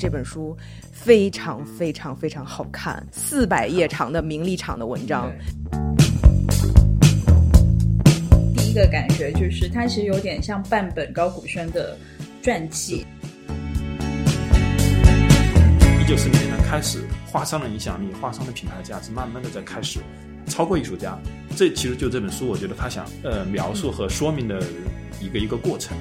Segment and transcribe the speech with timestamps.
[0.00, 0.56] 这本书
[0.90, 5.30] 非常非常非常好看，四百页长的名利场的文章。
[8.56, 11.98] 第一个感觉就是，它其实有点像半本高古轩的
[12.42, 13.06] 传记。
[16.00, 20.00] 一九四零年代开始，画商的影响力、画商的品牌价值，慢慢的在开始
[20.50, 21.16] 超过艺术家。
[21.56, 24.60] 这其实就这本书，我觉得他想呃描述和说明的
[25.22, 25.96] 一个一个过程。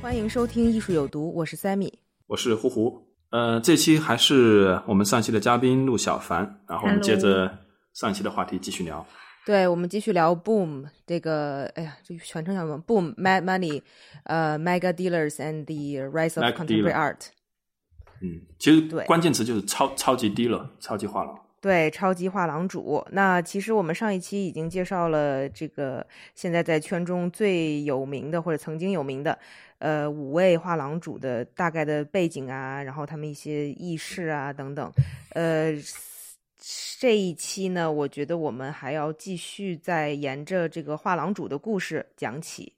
[0.00, 1.92] 欢迎收听《艺术有毒》，我是 Sammy。
[2.26, 7.58] 我是胡胡，呃，这期还是我们上期的嘉宾陆小凡，然后我们接着
[7.94, 9.04] 上期的话题继续聊。
[9.46, 13.80] 对，我们继续聊 Boom 这个，哎呀，这个全称叫什么？Boom Mad Money，
[14.24, 17.28] 呃，Mega Dealers and the Rise of Contemporary Art。
[18.20, 21.34] 嗯，其实对关键词就是超超级低了，超级画廊。
[21.60, 23.04] 对，超级画廊主。
[23.10, 29.36] 那其实我们上一期已经介绍了这个现在在圈中最有名的或者曾经有名的，
[29.78, 34.92] 呃，五位画廊主的大概的背景啊，然后他们一些轶事啊等等。
[35.30, 35.72] 呃，
[37.00, 42.72] 这一期呢，我觉得我们还要继续再沿着这个画廊主的故事讲起。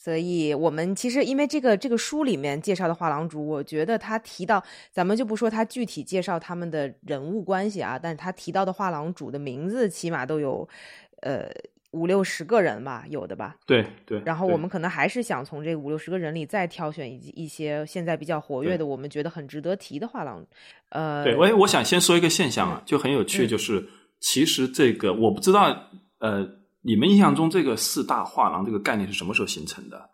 [0.00, 10.66] 所以，我们其实因为这个这个书里面介绍的画廊主，我觉得他提到，咱们就不说他具体介绍他们的人物关系啊，但是他提到的画廊主的名字起码都有，
[11.22, 11.50] 呃
[11.90, 13.56] 五六十个人吧，有的吧。
[13.66, 14.22] 对对。
[14.24, 20.46] 然后我们可能还是想从这五六十个人里再挑选一一些现在比较活跃的，我们觉得很值得提的画廊。
[20.90, 23.88] 呃，对，我我想先说一个现象啊，就很有趣，嗯就是
[24.20, 26.46] 其实这个我不知道，呃，
[26.88, 30.08] 你们印象中这个四大画廊这个概念是什么时候形成的？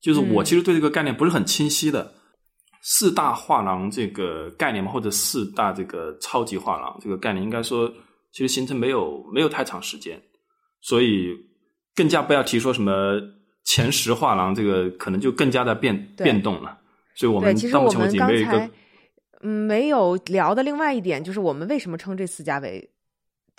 [0.00, 2.10] 就是我嗯其实对这个概念不是很清晰的。
[2.82, 7.86] 四大画廊这个概念嘛，或者四大这个超级画廊这个概念，应该说
[8.32, 10.18] 其实形成没有没有太长时间，
[10.80, 11.36] 所以
[11.94, 13.20] 更加不要提说什么
[13.64, 16.78] 前十画廊，这个可能就更加的变变动了。
[17.14, 18.70] 所以我，们到目前为止没有一个
[19.42, 22.90] 嗯没有聊的另外一点就是我们为什么称这四家为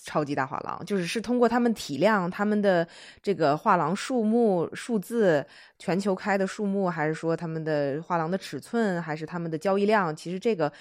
[0.03, 2.87] 超级大画廊，就是是通过他们体量、他们的
[3.21, 5.45] 这个画廊数目、数字、
[5.77, 10.15] 全球开的数目，还是说他们的画廊的尺寸，还是他们的交易量？
[10.15, 10.71] 其实这个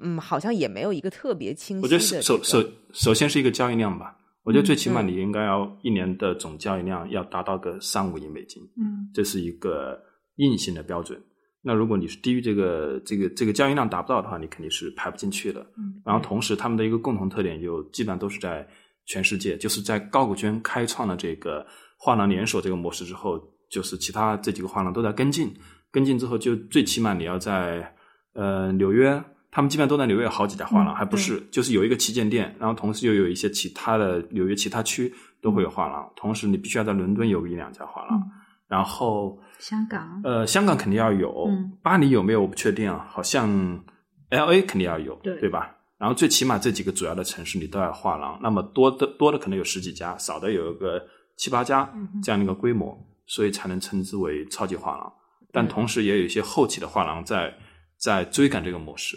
[0.00, 10.00] 嗯好像也没有一个特别清晰我、觉得首首首首先是一个交易量吧，我觉得最起码嗯你应该要一年的总交易量要达到个三五亿美金，嗯这是一个
[10.36, 11.22] 硬性的标准。
[11.68, 15.60] 那如果你是低于这个这个这个交易量达不到的话，你肯定是排不进去的。
[15.76, 18.64] 嗯然后同时他们的一个共同特点就基本上都是在
[19.04, 21.66] 全世界，就是在高古圈开创了这个
[21.98, 23.36] 画廊连锁这个模式之后，
[23.68, 25.52] 就是其他这几个画廊都在跟进，
[25.90, 27.92] 跟进之后就最起码你要在
[28.34, 35.12] 呃纽约，他们基本上都在纽约有好几家画廊，嗯还不是就是有一个旗舰店，然后同时又有一些其他的纽约其他区
[35.42, 38.30] 都会有画廊，同时你必须要在伦敦有一两家画廊，嗯
[38.68, 41.72] 然后香港，呃，香港肯定要有，嗯。
[41.82, 42.42] 巴黎有没有？
[42.42, 43.84] 我不确定啊，好像
[44.30, 45.48] L A 肯定要有，对。
[45.48, 45.76] 吧？
[45.98, 51.02] 然后最起码这几个主要的城市你都要画廊，那么多的多的可能有十几家，少的有一个
[51.38, 51.90] 七八家
[52.22, 52.94] 这样的一个规模，
[53.26, 55.12] 所以才能称之为超级画廊。
[55.52, 57.54] 但同时也有一些后期的画廊在
[57.98, 59.16] 在追赶这个模式，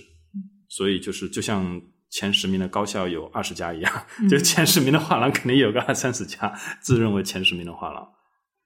[0.69, 3.93] 所以就是就像前十名的高校有二十家一样，
[4.29, 8.03] 就前十名的画廊肯定有个二三十家自认为前十名的画廊。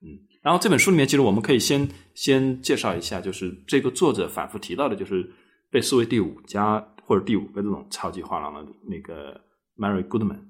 [0.03, 5.27] 嗯，然后这本书里面，其实我们可以先先介绍一下，就是这个作者反复提到的，就是
[5.71, 9.39] 被视为第五家或者第五个这种超级画廊的那个
[9.77, 10.41] Mary Goodman。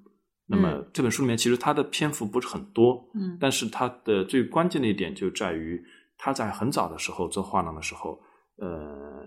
[0.45, 5.81] 那么嗯这本书里面，其实它的篇幅不是很多，嗯但是它的最关键的一点就在于，
[6.17, 8.19] 他在很早的时候做画廊的时候，
[8.57, 9.23] 呃，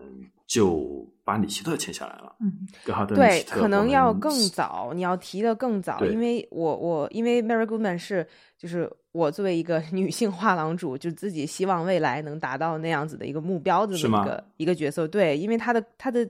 [0.47, 2.33] 就把里希特签下来了。
[2.39, 8.25] 嗯格哈登对，可能要更早，你要提的更早，因为我我因为 Mary Goodman 是
[8.57, 16.25] 就是我作为一个 女性画廊主，就自己希望未来能达到那样子的一个目标的是吗一个一个角色，对，因为她的她的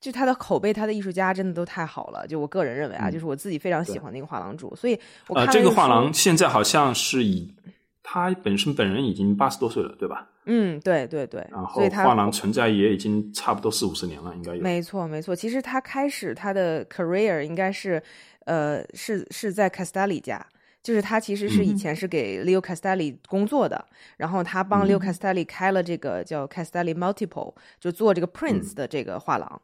[0.00, 7.50] 就她的口碑，她的艺术家真的都太好了，就我个人认为啊，嗯就是我自己非常喜欢的一个画廊主，所以我这个画廊现在好像是以
[8.08, 10.28] 他本身本人已经八十多岁了，对吧？
[10.44, 14.62] 嗯，对对对然，后画廊存在也已经差不多四五十年了，应该有。
[14.62, 15.34] 没错，没错。
[15.34, 18.00] 其实他开始他的 career 应该是，
[18.44, 20.46] 呃，是是在 Castelli 家，
[20.84, 23.84] 就是他其实是以前是给 Leo Castelli 工作的，
[24.18, 29.60] 然后他帮 Leo Castelli 开了这个叫 Castelli Multiple，就做这个 Prince 的这个画廊。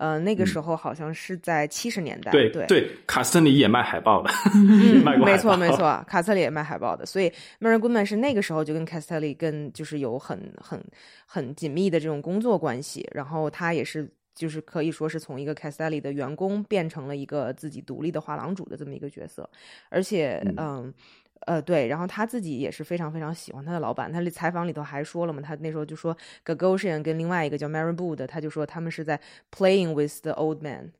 [0.00, 2.64] 呃，那个时候好像是在七十年代，对对。
[2.66, 4.30] 对，卡斯特里也卖海报的，
[5.04, 7.30] 卖过没错没错，卡斯特里也卖海报的，所以
[7.60, 10.82] Mary Goodman 是那个时候就跟 Castelli 跟就是有很很
[11.26, 19.46] 很紧密的这种工作关系，然后他也是就是可以说是从一个 Castelli 的员工变成了一个自己独立的画廊主的这么一个角色，
[19.90, 20.90] 而且嗯。
[21.46, 24.12] 呃，对，然后他自己也是非常非常喜欢他的老板。
[24.12, 29.18] 他采访里头还说了嘛，他那时候就说 Gagosian 跟另外一个叫 Mary o 的，他就说他们是在
[29.50, 30.92] playing with the old man，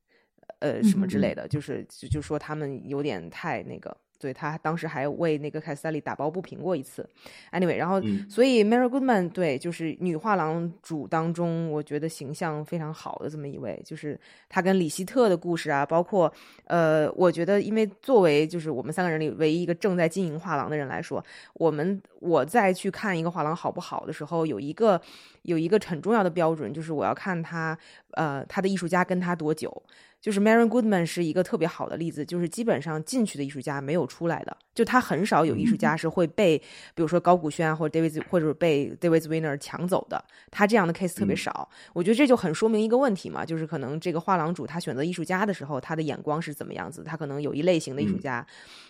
[0.61, 3.97] 呃，什么之类的，就是就就说他们有点太那个。
[4.21, 7.09] 对他当时还为那个凯斯泰利打抱不平过一次
[7.51, 16.33] ，anyway，然后所以 Mary Goodman 对就是女画廊主当中，我觉得形象非常好的这么一位，就是她跟李希特的故事啊，包括
[16.65, 21.25] 呃，我觉得因为作为就是我们三个人里唯一一个正在经营画廊的人来说，
[21.55, 25.01] 我们我再去看一个画廊好不好的时候，有一个
[25.43, 27.77] 有一个很重要的标准，就是我要看他
[28.13, 29.83] 呃他的艺术家跟他多久。
[30.21, 36.59] 就是 Mary Goodman 是一个特别好的例子，就是基本上进去的艺术家没有出来的，就他很少有艺术家是会被，
[36.95, 41.67] 比如说高古轩或者 David 或者被 David Zwinner 抢走的，他这样的 case 特别少。
[41.95, 47.03] 我觉得这就很说明一个问题嘛，就是可能这个画廊主他选择艺术家的时候，他的眼光是怎么样子？
[47.03, 48.47] 他可能有一类型的艺术家，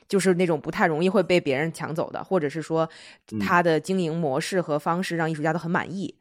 [0.09, 2.91] 就是那种不太容易会被别人抢走的，或者是说
[3.39, 6.13] 他的经营模式和方式让艺术家都很满意。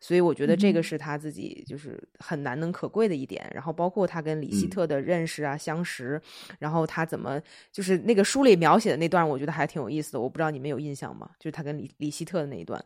[0.00, 6.20] 所以我觉得这个是他自己就是很难能可贵的一点，然后包括他跟李希特的认识啊、相识，
[6.58, 7.40] 然后他怎么
[7.72, 10.20] 就是那个书里描写的那段，我觉得还挺有意思的。
[10.20, 11.30] 我不知道你们有印象吗？
[11.38, 12.84] 就是他跟李李希特的那一段。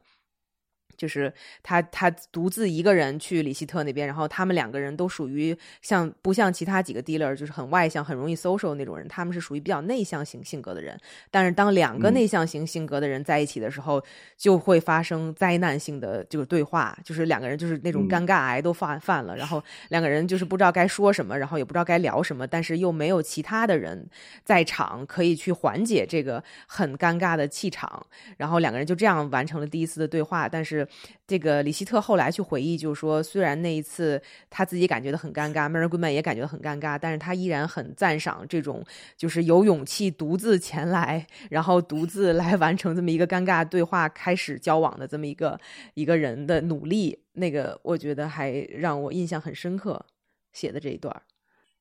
[1.00, 1.32] 就是
[1.62, 9.08] 他，他独自一个人去里希特那边，然后他们两个人都属于像不像其他几个 dealer，就是很外向、很容易 social 那种人。
[9.08, 10.94] 他们是属于比较内向型性格的人。
[11.30, 14.04] 但是当两个内向型性格的人在一起的时候，
[14.36, 24.06] 就会发生灾难性的就是对话，就是两个人就是那种尴尬癌都犯犯了，然后两个人就是不知道该说什么，然后也不知道该聊什么，但是又没有其他的人
[24.44, 28.06] 在场可以去缓解这个很尴尬的气场，
[28.36, 30.86] 然后两个人就这样完成了第一次的对话，但是。
[31.26, 38.84] 这个李希特后来去回忆，就是说，虽然那一次他自己感觉到很尴尬，Mary Goodman 也感觉到很尴尬，但是他依然很赞赏这种
[39.16, 45.58] 就是有勇气独自前来，然后独自来完成这么一个尴尬对话，开始交往的这么一个
[45.94, 47.16] 一个人的努力。
[47.34, 50.04] 那个我觉得还让我印象很深刻，
[50.52, 51.22] 写的这一段。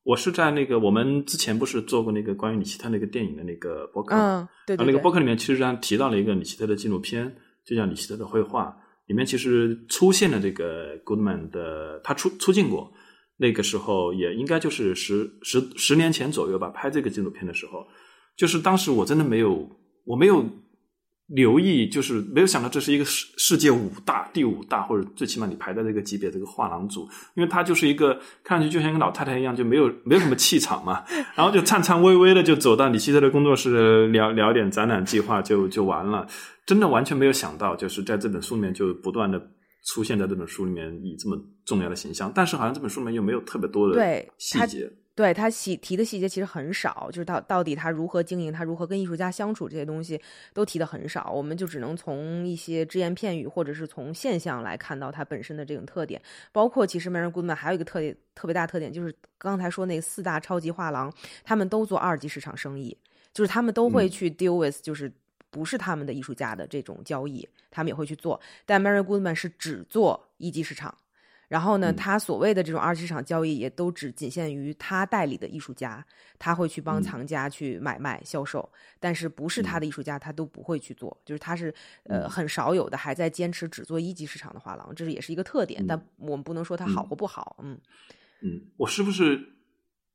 [0.03, 7.35] 我是在那个我们之前不是做过那个关于李希特那个电影的那个博客，嗯，对对，那个博客里面其实上提到了一个李希特的纪录片。
[7.65, 8.75] 就叫李希特的绘画
[9.09, 12.93] 里面，其实出现了这个 Goodman 的，他出出镜过。
[13.41, 17.85] 那个时候也应该就是十十十年前左右吧，拍这个纪录片的时候，
[18.37, 19.69] 就是当时我真的没有，
[20.05, 20.45] 我没有。
[21.29, 31.03] 留意就是没有想到这是一个世世界五大第五大或者最起码你排在这个级别这个画廊组，因为他就是一个看上去就像一个老太太一样，就没有没有什么气场嘛，
[31.35, 36.27] 然后就颤颤巍巍的就走到李希特的工作室聊聊点展览计划就就完了，
[36.65, 39.39] 真的完全没有想到就是在这本书里面就不断的
[39.93, 44.91] 出现在这本书里面以这么重要的形象，但是好像这本书里面又没有特别多的细节。
[45.19, 50.17] 对他细提的细节其实很少，就是到到底他如何经营，他如何跟艺术家相处这些东西
[50.53, 56.21] 都提的很少，我们就只能从一些只言片语或者是从现象来看到他本身的这种特点。
[56.53, 62.97] 包括其实 Mary Goodman 还有一个特点，特别大特点就是刚才说那四大超级画廊，他们都做二级市场生意，
[63.33, 65.11] 就是他们都会去 deal with 就是
[65.49, 68.39] 不是他们的艺术家的这种交易，他们也会去做。
[68.65, 70.97] 但 Mary Goodman 是只做一级市场。
[71.49, 76.05] 然后呢，他所谓的这种二级市场交易也都只仅限于他代理的艺术家，
[76.37, 81.17] 他会去帮藏家去买卖销售，但是不是他的艺术家，他都不会去做。
[81.25, 85.83] 就是他是呃很少有的还在坚持只做一级市场的画廊，这是也是一个特点。
[85.87, 87.57] 但我们不能说它好或不好。
[87.63, 87.75] 嗯
[88.43, 89.43] 嗯，我是不是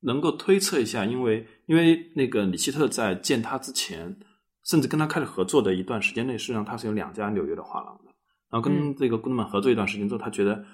[0.03, 1.05] 能够推测一下？
[1.05, 4.17] 因为因为那个李希特在见他之前，
[4.62, 8.12] 甚至跟他开始合作的一段时间内，实际上他是有两家纽约的画廊的。
[8.50, 10.64] 然后跟这个姑娘们合作一段时间之后，他觉得。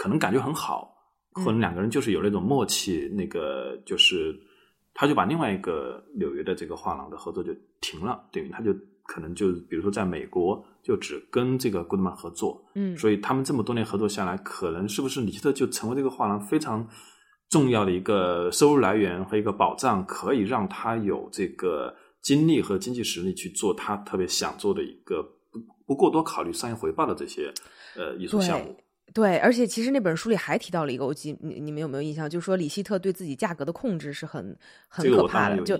[0.00, 0.96] 可能感觉很好，
[1.34, 4.34] 可能两个人就是有那种默契，那个就是
[4.94, 16.88] 他就把另外一个纽约的这个画廊的合作就停了，等于他就可能就比如说在美国就只跟这个 Goodman 合作，嗯，所以他们这么多年合作下来，可能是不是李希特就成为这个画廊非常
[17.50, 27.52] 重要的一个收入来源和一个保障，可以让他有这个精力和经济实力去做他特别想做的一个不不过多考虑商业回报的这些
[27.98, 28.74] 呃艺术项目。
[29.12, 32.28] 对，而且其实那本书里还提到了一个，我记你你们有没有印象？
[32.30, 34.56] 就是说李希特对自己价格的控制是很
[34.88, 35.76] 很可怕的，就。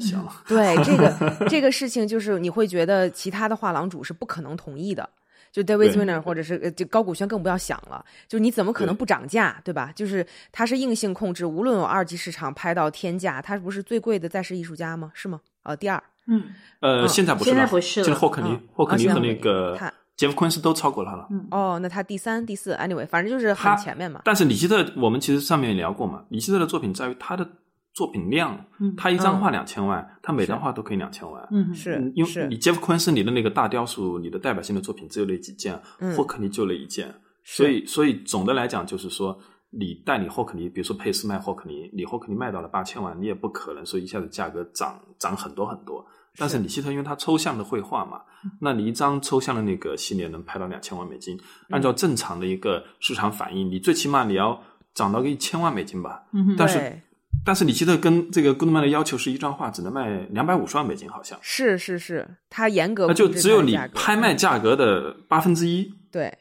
[0.47, 5.09] 对这个 这个事情，就是你会觉得其他的画廊主是不可能同意的。
[5.53, 9.93] 就 David 对 Swinner 或者是呃就高古轩更不要想了，就你怎么可能不涨价，对吧？
[9.97, 15.11] 就是他是硬性控制，无论有二级市场拍到天价，他不是最贵的在世艺术家吗？
[15.13, 15.41] 是吗？
[15.65, 21.27] 呃，第二，嗯呃，嗯现在不是了，现在不是了就是霍克尼嗯，霍克尼和那个他杰夫昆斯都超过他了。
[21.31, 21.49] 嗯。
[21.51, 24.21] 哦，那他第三、第四，anyway，反正就是很他前面嘛。
[24.23, 27.49] 但是李希特，我们其实上面也聊过嘛，李希特的作品在于他的
[27.95, 28.95] 作品量，嗯。
[28.99, 29.53] 他一张画嗯。
[29.53, 31.49] 两千万，他每张画都可以两千万。
[31.51, 31.75] 嗯。
[31.75, 36.15] 是嗯因为你杰夫昆斯你的那个大雕塑，你的代表性的作品只有那几件，嗯。
[36.15, 39.39] 霍克尼就那一件，所以所以总的来讲就是说，
[39.71, 46.05] 你代理霍克尼，比如说佩斯卖霍克尼，你霍克尼卖到了八千万，你也不可能说一下子价格涨涨很多很多。
[46.37, 46.63] 但是是。
[46.63, 48.21] 李希特因为他抽象的绘画嘛，
[48.61, 51.39] 那你一张抽象的那个系列能拍到两千万美金，
[51.71, 54.63] 按照正常的一个市场反应，你最起码你要
[54.95, 56.23] 涨到个一千万美金吧。
[56.33, 57.03] 嗯但是
[57.45, 65.91] 但是李希特跟这个古德曼的要求是一张画只能卖两百五十万美金，好像，是是是，他严格那就只有你拍卖价格的八分之一。
[66.11, 66.37] 对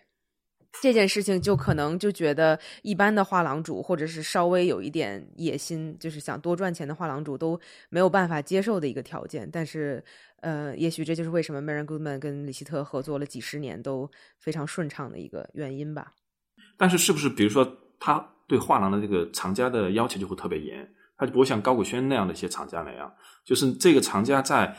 [0.81, 7.59] 这件事情，就可能就觉得一般的画廊主，或者是稍微有一点野心，就是想多赚钱的画廊主都
[7.89, 9.49] 没有办法接受的一个条件。
[9.51, 10.03] 但是，
[10.41, 16.13] 呃，也许这就是为什么 Marian Goodman 跟李希特合作了几十年都非常顺畅的一个原因吧。
[16.77, 23.11] 但是是不是比如说他对画廊的这个厂家的要求就会特别严，他就不会像高古轩那样的一些厂家那样，
[23.43, 24.73] 就是这个厂家在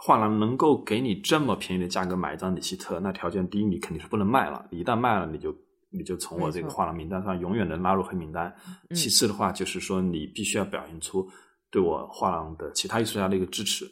[0.00, 5.54] 画廊能够给你这么便宜的价格买一张里希特，那条件第一你肯定是不能卖了，你一旦卖了你就
[5.90, 8.54] 你就从我这个画廊名单上永远的拉入黑名单。
[8.88, 11.28] 嗯其次的话就是说你必须要表现出
[11.70, 13.84] 对我画廊的其他艺术家的一个支持。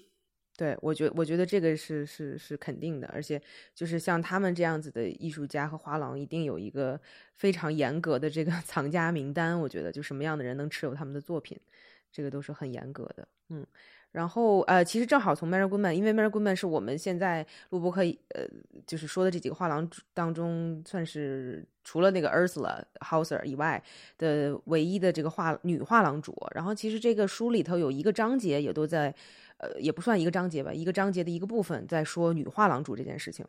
[0.56, 3.38] 对我觉我觉得这个是是是肯定的，而且
[3.74, 6.98] 就是像他们这样子的艺术家和画廊，一定有一个
[7.34, 9.60] 非常严格的这个 藏家名单。
[9.60, 11.60] 我觉得就什么样的人能持有他们的作品，
[12.10, 13.28] 这个都是很严格的。
[13.50, 13.66] 嗯，
[14.16, 18.46] 然后呃，其实正好从 Mary Goodman，因为 Mary Goodman 是我们现在录播课呃
[18.86, 23.82] 就是说的这几个画廊当中，算是除了那个 Ursula Hauser 以外
[24.18, 26.34] 的唯一的这个画女画廊主。
[26.54, 29.14] 然后其实这个书里头有一个章节也都在。
[29.58, 33.42] 呃，也不算一个章节吧，一个章节的一个部分在说女画廊主这件事情，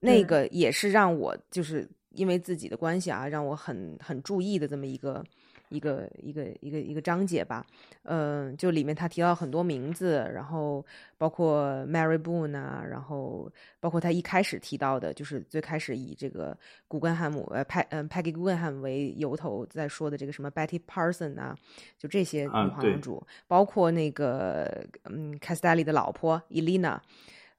[0.00, 5.24] 那个也是让我就是因为自己的关系啊，让我很很注意的这么一个
[5.70, 7.64] 一个一个一个一个章节吧。
[8.02, 10.84] 嗯、就里面他提到很多名字，然后
[11.16, 13.50] 包括 Mary Boone 啊，然后
[13.80, 16.54] 包括他一开始提到的，就是最开始以这个
[16.86, 21.56] 古根汉姆呃派嗯 Peggy Guggenheim 为由头在说的这个什么 Betty Parson 啊，
[21.98, 26.98] 就这些女啊对画廊主，包括那个嗯 Castelli 的老婆 Elena。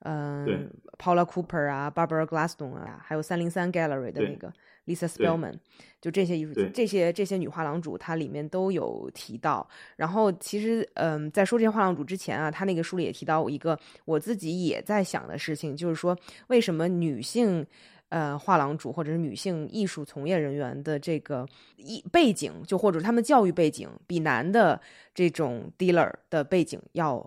[0.03, 0.57] 嗯对
[0.97, 4.51] ，Paula Cooper 啊，Barbara Glasstone 啊，还有三零三 Gallery 的那个
[4.85, 5.55] Lisa Spellman，
[5.99, 9.67] 就这些艺术这些这些女画廊主，它里面都有提到。
[9.95, 17.65] 然后其实，嗯，在说这些画廊主之前啊，他那个书里也提到一个我自己也在想的事情，就是说为什么女性。
[18.09, 21.47] 呃，画廊主或者是女性艺术从业人员的这个
[21.77, 24.77] 一背景，就或者他们教育背景，比男的
[25.15, 27.25] 这种 dealer 的背景要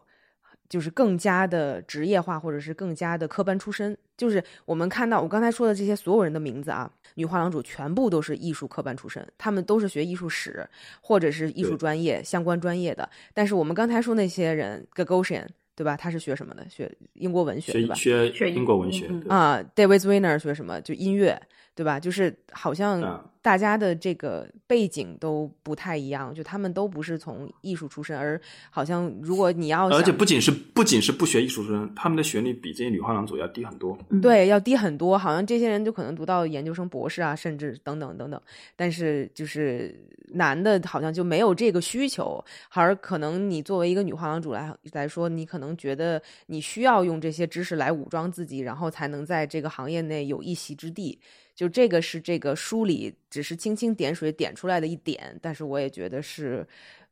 [0.68, 3.96] 就是更加的职业化，或者是更加的科班出身。
[4.16, 10.64] 就是我们看到我刚才说的这些所有人的名字啊，女画廊主全部都是艺术科班出身，他们都是学艺术史
[11.00, 13.08] 或者是艺术专业相关专业的。
[13.32, 15.96] 但是我们刚才说那些人，Gagosian 对吧？
[15.96, 16.64] 他是学什么的？
[16.70, 17.94] 学英国文学对吧？
[17.96, 20.80] 学学英国文学，啊、d a v i d Swinner 学什么？
[20.80, 21.36] 就音乐，
[21.74, 21.98] 对吧？
[21.98, 28.40] 就是好像啊大家的这个背景都不太一样，就他们都不是从艺术出身，而
[28.70, 33.98] 好像如果你要而且不仅是不仅是不学艺术生，他们的学历比这些女画廊主要低很多。
[34.22, 38.40] 对要低很多，好像这些人就可能读到研究生、博士啊，甚至等等等等。
[38.76, 39.94] 但是就是
[40.28, 51.18] 男的，好像就没有这个需求，而可能你作为一个女画廊主来来说，你可能觉得你需要用这些知识来武装自己，然后才能在这个行业内有一席之地。
[51.54, 56.66] 就这个是这个书里只是轻轻点水点出来的一点，但是我也觉得是，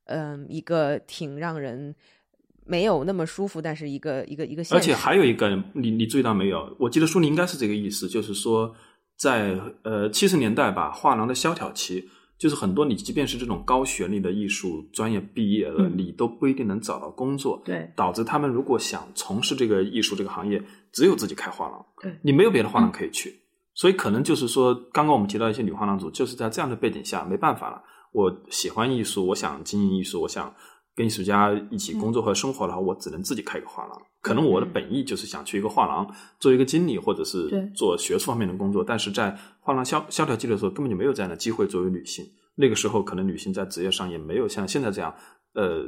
[0.05, 1.95] 嗯，一个挺让人
[2.65, 4.63] 没有那么舒服，但是一个一个一个。
[4.71, 6.77] 而且还有一个，你你注意到没有？
[6.79, 8.75] 我记得书里应该是这个意思，就是说
[9.17, 12.09] 在呃七十年代吧，画廊的萧条期，
[12.39, 17.63] 就是很多你即便是这种高学历的艺术专业毕业了，嗯你都不一定能找到工作。
[17.65, 20.61] 对导致他们如果想从事这个艺术这个行业，
[20.93, 23.42] 只有自己开画廊，对你没有别的画廊可以去，
[23.75, 27.83] 所以可能就是说，刚刚我们提到一些女画廊主，就是在这样的背景下没办法了。
[28.13, 30.55] 我喜欢艺术，我想经营艺术，我想
[30.95, 34.03] 跟艺术家一起工作和生活的话，我只能自己开一个画廊。
[34.21, 36.07] 可能我的本意就是想去一个画廊
[36.39, 38.85] 做一个经理，或者是做学术方面的工作。
[38.85, 42.25] 但是在画廊萧萧条期的时候，根本就没有这样的机会作为女性。
[42.55, 45.13] 那个时候，可能女性在职业上也没有像现在这样，
[45.55, 45.83] 呃，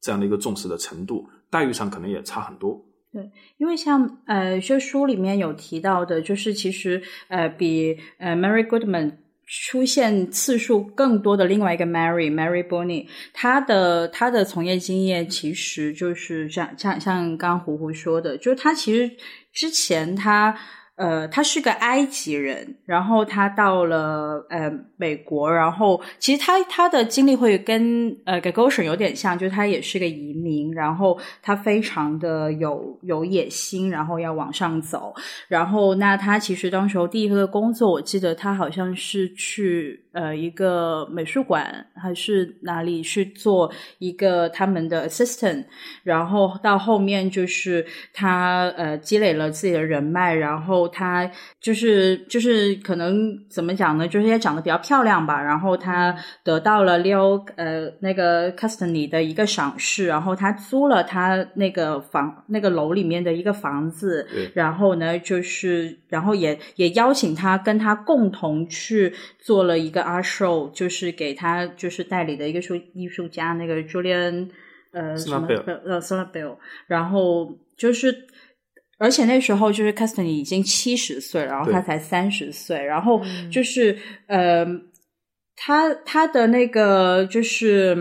[0.00, 2.84] 这样的一个重视的程度，待遇上可能也差很多。
[3.12, 9.12] 对因为像呃，这书里面有提到的，就是其实呃，比呃 Mary Goodman
[9.46, 19.10] 出现次数更多的另外一个 Mary Mary b o n n y 她的她的从业经验其实就是像像像刚刚胡胡说的，就是她其实
[19.52, 20.58] 之前她。
[20.98, 35.14] 呃，他是个埃及人，然后他到了呃美国，然后其实他他的经历会跟呃 Gagosian 有点像，就是他也是个移民，然后他非常的有有野心，然后要往上走，
[35.46, 45.64] 然后那他其实当时候第一个工作，我记得他好像是去呃一个美术馆还是哪里去做一个他们的 assistant，
[46.02, 74.48] 然后到后面就是他呃积累了自己的人脉，然后他就是就是可能怎么讲呢，就是也长得比较漂亮吧，然后他得到了 Leo 呃那个 Custody 的一个赏识，然后他租了他那个房那个楼里面的一个房子，然后呢就是然后也也邀请他跟他共同去做了一个 art show，就是给他就是代理的一个艺术艺术家那个 Julian
[74.92, 78.26] 呃什么 Slabell 呃 s l a b e l 然后就是。
[79.00, 83.96] 而且那时候就是 Custody 已经七十岁了，然后他才三十岁，然后就是、
[84.26, 84.66] 呃，
[85.54, 87.96] 他他的那个就是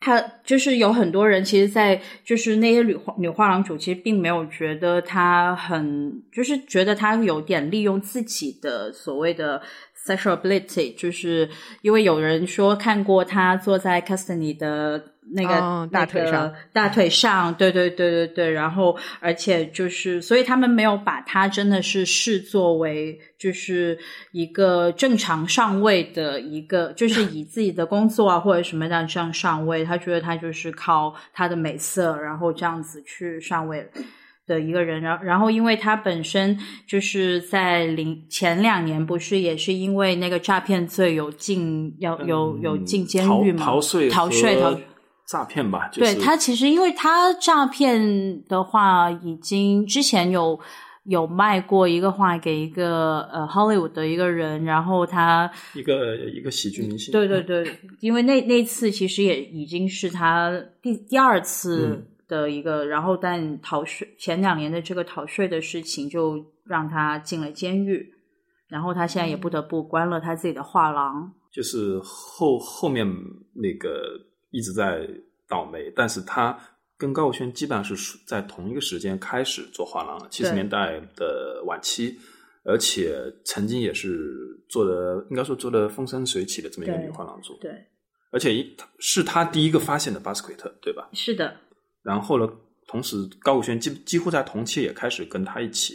[0.00, 9.62] 他就是有很多人，其实，在就是那些女画女画廊主，其实并没有觉得他很，就是觉得他有点利用自己的所谓的
[10.06, 11.48] sexual ability，就是
[11.82, 15.02] 因为有人说看过他坐在 Custody 的
[15.34, 23.98] 那个、哦大腿上那个大腿上，对对对对对，然后而且就是，所以他们没有把他真的是视作为就是
[24.30, 33.88] 一个正常上位的一个，就是以自己的工作啊或者什么样这样上位，他觉得他就是靠他的美色，然后这样子去上位。
[34.46, 44.78] 的一个人，然后然后因为他本身就是在零前两年不是也是因为那个诈骗罪有进要有有进监狱嘛，嗯逃逃税、逃税逃
[45.26, 50.58] 诈骗吧，就是对他其实，因为他诈骗的话，已经之前有
[51.02, 57.10] 有卖过一个画给一个呃 Hollywood 的一个人，然后他一个一个喜剧明星。
[57.10, 68.12] 对对对，因为那那次其实也已经是他第第二次的一个，然后但逃税前两年的这个逃税的事情，就让他进了监狱，
[68.68, 71.32] 然后他现在也不得不关了他自己的画廊。
[71.52, 73.06] 就是后后面
[73.54, 75.08] 那个一直在
[75.48, 76.58] 倒霉，但是他
[76.98, 82.18] 跟高晓轩基本上是在同一个时间开始做画廊，七十年代的晚期，
[82.64, 87.70] 而且曾经也是做的，应该说做的风生水起的这么一个女画廊主，对，
[88.30, 91.08] 而且一是他第一个发现的巴斯奎特，对吧？
[91.12, 91.56] 是的，
[92.06, 92.48] 然后呢，
[92.86, 95.94] 同时高古轩几几乎在同期也开始跟他一起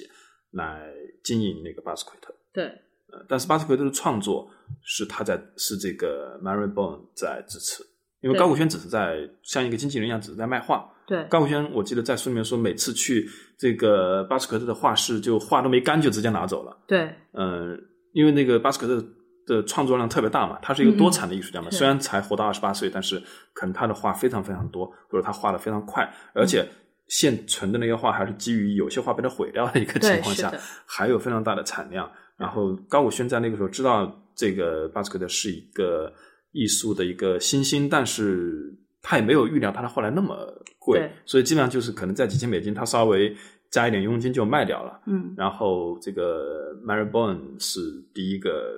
[0.51, 0.85] 来
[1.23, 2.35] 经营那个巴斯奎特。
[2.51, 2.65] 对
[3.13, 4.49] 呃，但是巴斯奎特的创作
[4.83, 7.81] 是他在是这个 Mary Bone 在支持，
[8.19, 10.85] 因为高古轩只是在像一个经纪人一样，只是在卖画。
[11.07, 16.77] 对高古轩我记得在书里面说，每次去这个巴斯奎特的画室，就画都没干就直接拿走了。
[16.87, 17.77] 对嗯、
[18.13, 19.05] 因为那个巴斯奎特
[19.51, 23.21] 的创作量特别大嘛，他是一个多产的艺术家嘛，嗯虽然才活到二十八岁，但是
[23.53, 26.65] 可能他的画非常非常多，或者他画的非常快，而且
[27.07, 30.49] 现存的那些画还是基于有些画被他毁掉的一个情况下
[30.85, 32.09] 还有非常大的产量。
[32.37, 36.11] 然后高古轩在那个时候知道这个巴斯克特是一个
[36.53, 40.35] 艺术的一个新星，但是他也没有预料他后来那么
[40.79, 43.35] 贵，所以基本上就是可能在几千美金，他稍微
[43.69, 44.99] 加一点佣金就卖掉了。
[45.05, 45.33] 嗯。
[45.37, 47.79] 然后这个 Mary Bone 是
[48.13, 48.73] 第一个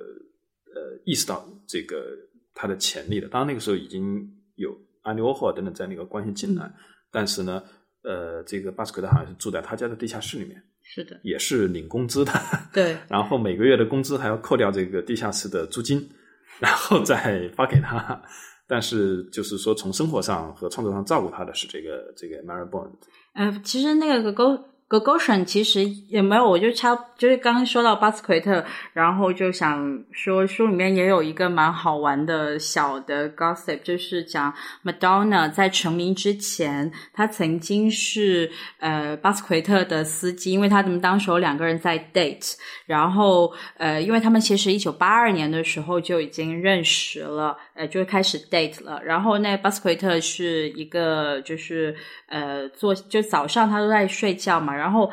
[0.74, 2.04] 呃意识到这个
[2.54, 3.28] 他的潜力的。
[3.28, 6.70] 当然那个时候已经有安妮沃霍等等在那个关系进来，
[7.10, 7.62] 但是呢，
[8.02, 12.32] 呃，这个巴斯奎特好像是住在他家的地下室里面，是的，也是领工资的，
[12.72, 16.08] 对然后每个月的工资还要扣掉这个地下室的租金，
[16.58, 18.22] 然后再发给他。
[18.66, 22.66] 但是就是说，从生活上和创作上照顾他的是这个这个 Mary。
[23.34, 42.54] 呃，其实那个 Go g o s h e n 其实也没有，我就差就是刚刚说到巴斯奎特，然后就想说书里面也有一个蛮好玩的小的 gossip，就是讲 Madonna 在成名之前，她曾经是呃巴斯奎特的司机，因为他们当时有两个人在 date，
[42.86, 51.96] 然后呃，因为他们其实一九八二年的时候就已经认识了，呃，就开始 date 了，然后那巴斯奎特是一个就是
[52.34, 55.10] 呃做就早上他都在睡觉嘛，然后。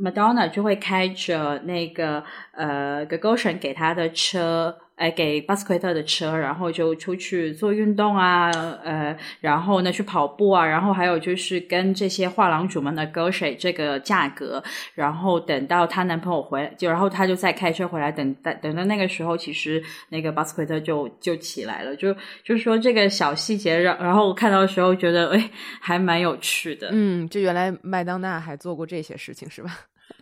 [0.00, 8.50] ，Madonna 就会开着那个呃 g o s h e n 给他的车，哎，给巴斯奎特的车，然后就出去做运动啊，
[8.84, 14.62] 呃，然后呢去跑步啊，然后还有就是跟这些画廊主们的 g o s h e 这个价格，
[14.94, 26.90] 然后等到她男朋友回来，就然后她就再开车回来，等等等到那个时候，其实那个巴斯奎特就就起来了，就就说这个小细节，让然后我看到的时候觉得哎，还蛮有趣的。
[26.92, 29.70] 嗯，就原来麦当娜还做过这些事情是吧？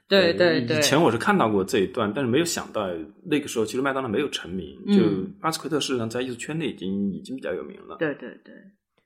[0.08, 2.88] 对对对，以前我是看到过这一段，但是没有想到
[3.22, 5.02] 那个时候其实麦当娜没有成名，就
[5.38, 7.96] 巴斯奎特事实上在艺术圈内已经已经比较有名了。
[7.98, 8.54] 对对对，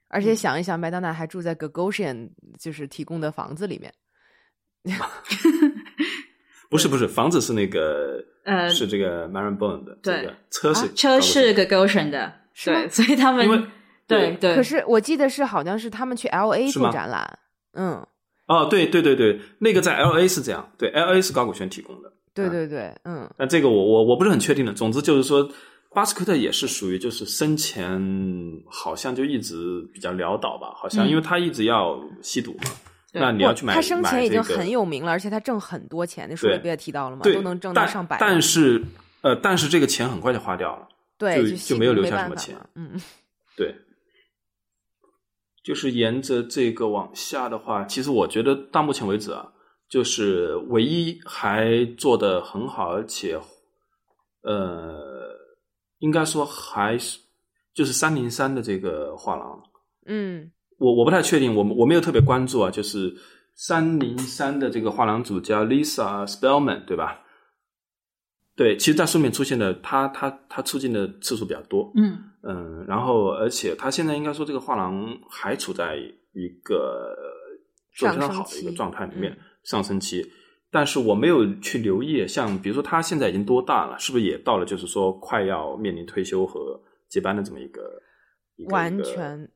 [0.09, 3.93] 而且想一想，麦当娜还住在 Gagosian 就是提供的房子里面。
[6.71, 12.33] 不是不是，房子是那个呃是这个 Marin Bone 的，对，车是车是 Gagosian 的，
[12.65, 13.61] 对，所以他们因为
[14.07, 17.39] 对对，可是我记得是好像是他们去 L A 做展览，
[17.73, 18.07] 嗯。
[18.47, 23.29] 哦，对对对对，那个在 L A 是这样，对 L A 是高古轩提供的，对对对，嗯。
[23.39, 24.73] 那这个我我我不是很确定的。
[24.73, 25.49] 总之就是说，
[25.95, 28.01] 巴斯奎特也是属于就是生前
[28.69, 32.71] 好像就一直比较潦倒吧，好像因为他一直要吸毒嘛。
[33.15, 37.23] 那你要去买，他生前已经很有名了，而且他挣很多钱，那书里不也提到了吗？
[37.25, 38.17] 都能挣到上百。
[38.19, 38.83] 但是
[39.21, 42.99] 呃，但是这个钱很快就花掉了，对，就就没有留下什么钱，嗯，
[43.55, 43.75] 对。
[45.63, 49.53] 就是沿着这个往下的话，其实我觉得到目前为止啊，
[49.89, 53.39] 就是唯一还做的很好，而且
[54.43, 55.01] 呃，
[55.99, 57.19] 应该说还是
[57.73, 59.63] 就是三零三的这个画廊。
[60.07, 62.71] 嗯，我我不太确定，我我没有特别关注啊。
[62.71, 63.15] 就是
[63.55, 67.22] 三零三的这个画廊主叫 Lisa Spellman，对吧？
[68.63, 71.91] 对，其实，在书里面出现的他，他他出镜的次数比较多。
[71.97, 72.17] 嗯。
[72.43, 77.15] 嗯，然后而且他现在应该说这个画廊还处在一个
[77.97, 80.25] 做非常好的一个状态里面，上升期。
[80.71, 88.01] 但是我没有去留意，像比如说他现在已经多大了，是不是也到了就是说快要面临退休和接班的这么一个？
[88.71, 89.49] 完全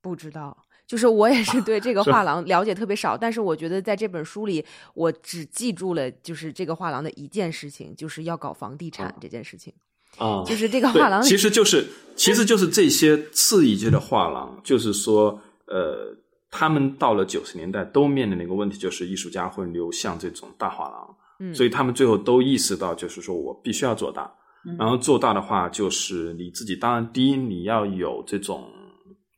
[0.00, 0.63] 不知道，
[0.94, 9.74] 就是我也是对这个 画廊了解特别少，但是我觉得在这本书里，我只记住了就是这个画廊的一件事情，就是要搞房地产这件事情。
[10.18, 16.16] 啊，就是这个画廊，其实就是，其实就是这些次一级的画廊，就是说，呃，
[16.48, 24.32] 他们到了九十年代都面临的一个问题，就是艺术家会流向这种大画廊，嗯，所以他们最后都意识到，就是说我必须要做大，
[24.78, 28.70] 然后做大的话，就是你自己，当然第一你要有这种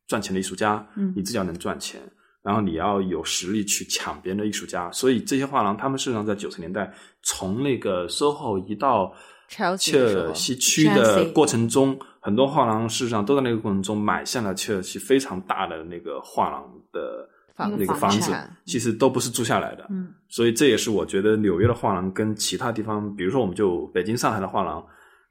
[0.07, 2.01] 赚钱的艺术家，嗯，你自己要能赚钱，
[2.43, 6.93] 然后你要有实力去抢别人的艺术家，所以这些画廊，他们事实上在九十年代
[7.23, 9.15] 从那个 SOHO 移到。
[9.49, 9.63] 切
[9.97, 18.33] 尔西区的过程中，很多画廊事实上都在那个过程中买下了切尔西非常大的那个画廊的那个房子，
[18.65, 19.87] 其实都不是租下来的。
[19.89, 24.85] 嗯，所以这也是我觉得纽约的画廊跟其他地方，比如说我们就北京、上海的画廊，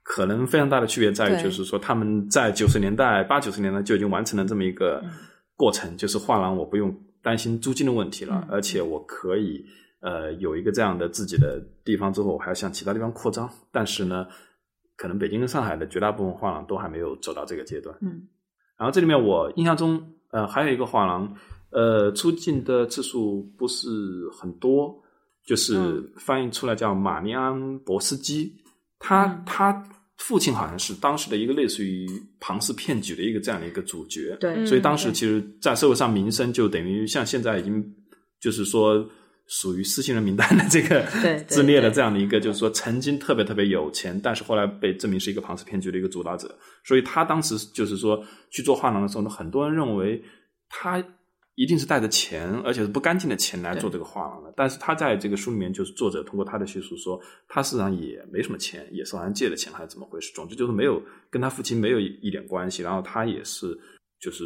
[0.08, 5.02] 可能非常大的区别在于，就是说他们在九十年代、八九十年代就已经完成了这么一个
[5.56, 9.64] 过程，就是画廊我不用担心租金的问题了，而且我可以。
[10.00, 13.50] 呃，有一个这样的自己的地方之后，我还要向其他地方扩张。
[13.72, 14.26] 但是呢，
[14.94, 17.96] 可能北京跟上海的绝大部分画廊都还没有走到这个阶段。
[18.02, 18.22] 嗯，
[18.78, 21.34] 然后这里面我印象中，呃，还有一个画廊，
[21.70, 23.88] 呃，出镜的次数不是
[24.38, 24.94] 很多，
[25.44, 28.52] 就是翻译出来叫马尼安博斯基。
[29.00, 29.82] 他他
[30.18, 32.06] 父亲好像是当时的一个类似于
[32.40, 34.36] 庞氏骗局的一个这样的一个主角。
[34.40, 37.84] 对，所以当时其实，在社会上名声就等于像现在已经
[38.40, 39.08] 就是说。
[39.48, 41.06] 属于失信人名单的这个
[41.46, 46.52] 自列的这样的一个，就是说曾经特别特别有钱，但是后来被证明是一个庞氏骗局的一个主导者。
[46.84, 50.20] 所以他当时就是说去做画廊的时候呢，很多人认为
[50.68, 51.00] 他
[51.56, 54.54] 一定是带着钱，而且是不干净的钱来做这个画廊的。
[54.56, 60.32] 但是他在这个书里面，就是作者通过他的叙述说，他实际上也没什么钱，也是好像借的钱还是怎么回事。
[60.32, 62.82] 总之就是没有跟他父亲没有一点关系。
[62.84, 63.76] 然后他也是
[64.20, 64.44] 就是。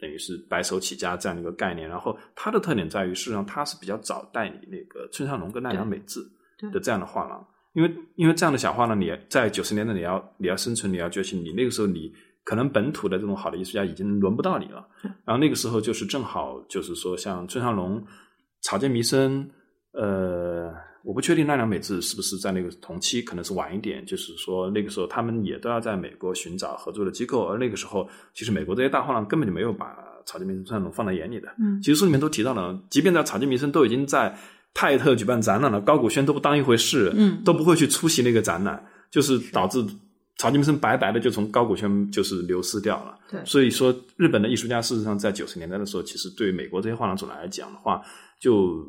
[0.00, 6.20] 等于是白手起家这样的一个概念，然后他的特点在于，事实上他是比较早代理那个村上隆跟奈良美智
[6.72, 12.14] 的这样的画廊，因为因为这样的小画廊，你在九十年代你要你要生存，你要崛起，你那个时候你
[12.48, 14.82] 可能本土的这种好的艺术家已经轮不到你了，
[15.26, 18.02] 然后那个时候就是正好就是说像村上隆、
[18.62, 19.46] 草间弥生，
[19.92, 20.72] 呃，
[21.04, 24.02] 我不确定奈良美智是不是在那个同期，可能是晚一点。
[24.06, 31.48] 就是说那个时候他们也都要在美国寻找合作的机构，而那个时候其实美国这些大画廊根本就没有把草间弥生、村上隆放在眼里的。
[31.60, 34.34] 嗯，其实书里面都提到了，即便在草间弥生都已经在
[34.72, 39.84] 泰特举办展览了，高古轩都不当一回事，嗯都不会去出席那个展览，就是导致
[40.38, 43.18] 草间弥生白白的就从高古圈就是流失掉了。
[43.30, 48.02] 对所以说日本的艺术家事实上在九十年代的时候，其实对美国这些画廊主来讲的话，
[48.40, 48.86] 就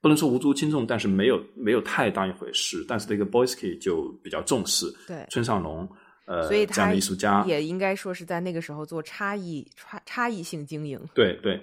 [0.00, 2.84] 不能说无足轻重，但是没有没有太当一回事。
[2.86, 5.88] 但是这个 Boyski 就比较重视对村上隆，
[6.26, 11.00] 呃，所以他这样的艺术家，也应该说是在那个时候做差异差差异性经营。
[11.14, 11.58] 对对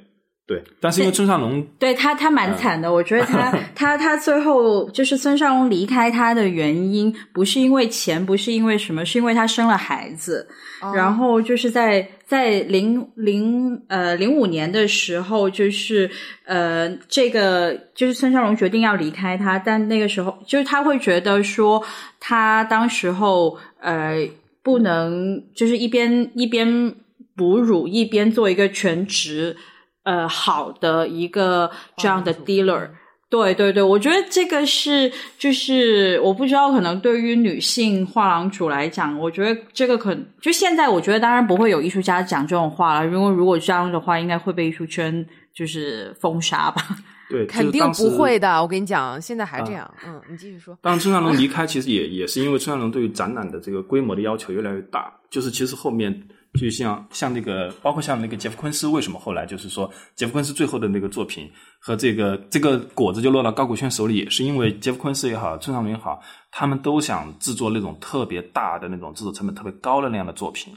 [0.51, 0.63] 对。
[0.81, 2.91] 但是因为村上龙对他，他蛮惨的。
[2.91, 10.47] 我觉得他，他，他最后就是孙尚龙离开他的原因，不是因为钱，不是因为什么，是因为他生了孩子。
[10.81, 16.09] 哦然后就是在在零零呃零五年的时候，就是
[16.43, 21.83] 呃这个就是孙尚龙决定要离开他，但那个时候就是他会觉得说
[22.19, 24.27] 他当时候呃
[24.63, 26.95] 不能就是一边一边
[27.35, 29.55] 哺乳一边做一个全职
[30.03, 32.89] 呃好的一个这样的 dealer。
[33.29, 35.09] 对对对，我觉得这个是
[35.39, 46.81] 就是我不知道，可能对于女性画廊主来讲，我觉得这个可就现在，我觉得当然不会有艺术家讲这种话了，因为如果这样的话，应该会被艺术圈就是封杀吧。
[47.31, 48.37] 对肯定不会。
[48.37, 49.89] 的，我跟你讲，现在还这样。
[50.05, 50.77] 嗯，你继续说。
[50.81, 55.09] 当然，村上隆离 开，其实也也是因为村上龙对于展览的这个规模的要求越来越大。
[55.29, 56.13] 就是其实后面
[56.59, 70.73] 就像像那个，包括像那个杰夫昆斯，为什么后来就是说杰夫昆斯最后的那个作品和这个这个果子就落到高古轩手里，也是因为杰夫昆斯也好，村上隆也好，他们都想制作那种特别大的那种制作成本特别高的那样的作品。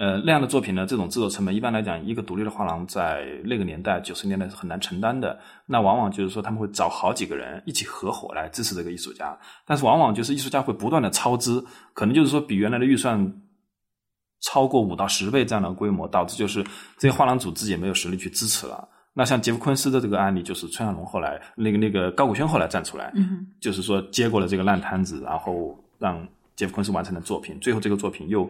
[0.00, 5.36] 呃，那样的作品呢，这种制作成本一般来讲，一个独立的画廊在那个年代，九十年代是很难承担的。
[5.66, 11.60] 那往往就是说，他们会找好几个人一起合伙来支持这个艺术家，但是往往就是艺术家会不断的超支，
[11.94, 13.20] 可能就是说比原来的预算
[14.40, 16.62] 超过五到十倍这样的规模，导致就是
[16.96, 18.88] 这些画廊组自己也没有实力去支持了。
[19.14, 26.24] 那像杰夫昆斯的这个案例，就是村上龙后来那个那个高古轩后来站出来，嗯就是说接过了这个烂摊子，然后让
[26.54, 28.48] 杰夫昆斯完成了作品，最后这个作品又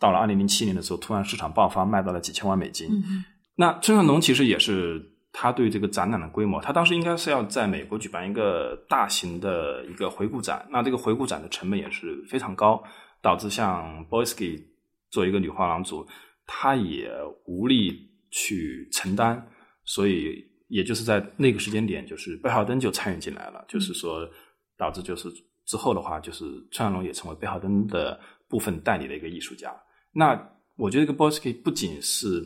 [0.00, 2.88] 到了二零零七年的时候，突然市场爆发，卖到了几千万美金。
[2.90, 12.82] 嗯那村上龙其实也是他对这个展览的规模，他当时应该是要在美国举办一个大型的一个回顾展，那这个回顾展的成本也是非常高，
[13.20, 14.62] 导致像 Boyski
[15.12, 16.04] 作为一个女画廊主，
[16.46, 17.08] 她也
[17.46, 19.40] 无力去承担，
[19.84, 24.28] 所以也就是在那个时间点，就是贝浩登就参与进来了，就是说
[24.76, 25.28] 导致就是
[25.66, 29.72] 之后的话，就是村上隆也成为贝浩登的部分代理的一个艺术家。
[30.12, 30.34] 那
[30.76, 32.42] 我觉得这个 Boyski 不仅是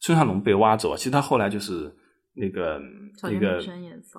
[0.00, 1.90] 村上龙被挖走，其实他后来就是
[2.34, 2.80] 那个
[3.22, 3.60] 那个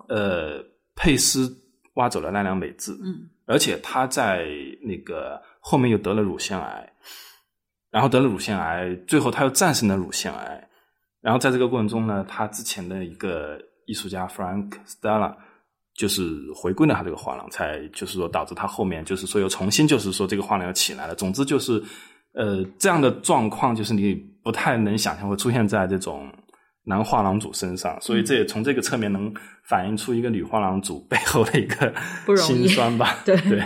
[0.09, 0.63] 呃
[0.95, 1.55] 佩斯
[1.93, 4.47] 挖走了奈良美智，嗯而且他在
[4.81, 6.93] 那个后面又得了乳腺癌，
[7.93, 10.67] 然后得了乳腺癌，最后他又战胜了乳腺癌，
[11.21, 15.31] 然后在这个过程中呢，他之前的一个艺术家 Frank Stella
[15.95, 16.23] 就是
[16.55, 21.13] 回归了他这个画廊，才就是说导致他后面就是说又重新就是说这个画廊又起来了。
[21.13, 21.79] 总之就是
[22.33, 26.27] 呃这样的状况，就是你不太能想象会出现在这种
[26.85, 29.31] 男画廊主身上，所以这也从这个侧面能
[29.69, 31.93] 反映出一个女画廊主背后的一个
[32.25, 33.17] 不容易辛酸吧？
[33.23, 33.63] 对对。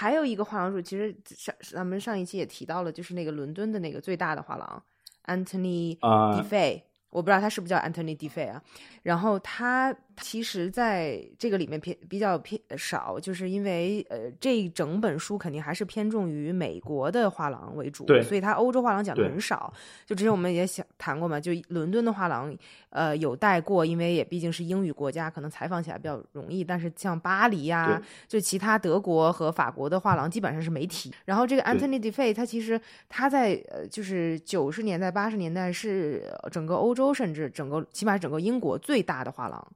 [0.00, 4.84] 还有一个画廊主，其实上咱们上一期也提到了，就是那个伦敦的那个最大的画廊
[5.24, 8.62] ，Anthony 啊 DeFay，、我不知道他是不是叫 Anthony DeFay 啊。
[9.02, 19.72] 然后他其实在这个里面偏比较偏少，就是因为呃这一整本书肯定还是偏重于美国的画廊为主，对所以他欧洲画廊讲的很少。
[20.06, 22.54] 就之前我们也想谈过嘛，就伦敦的画廊，
[22.90, 26.62] 呃有带过，因为也毕竟是英语国家，可能采访起来比较容易。
[26.64, 31.12] 但是像巴黎呀、对就其他德国和法国的画廊基本上是没提。
[31.24, 39.66] 然后这个 Anthony DeFay，他其实他在呃就是九十年代、八十年代是呃整个欧洲甚至整个起码整个英国最大的画廊。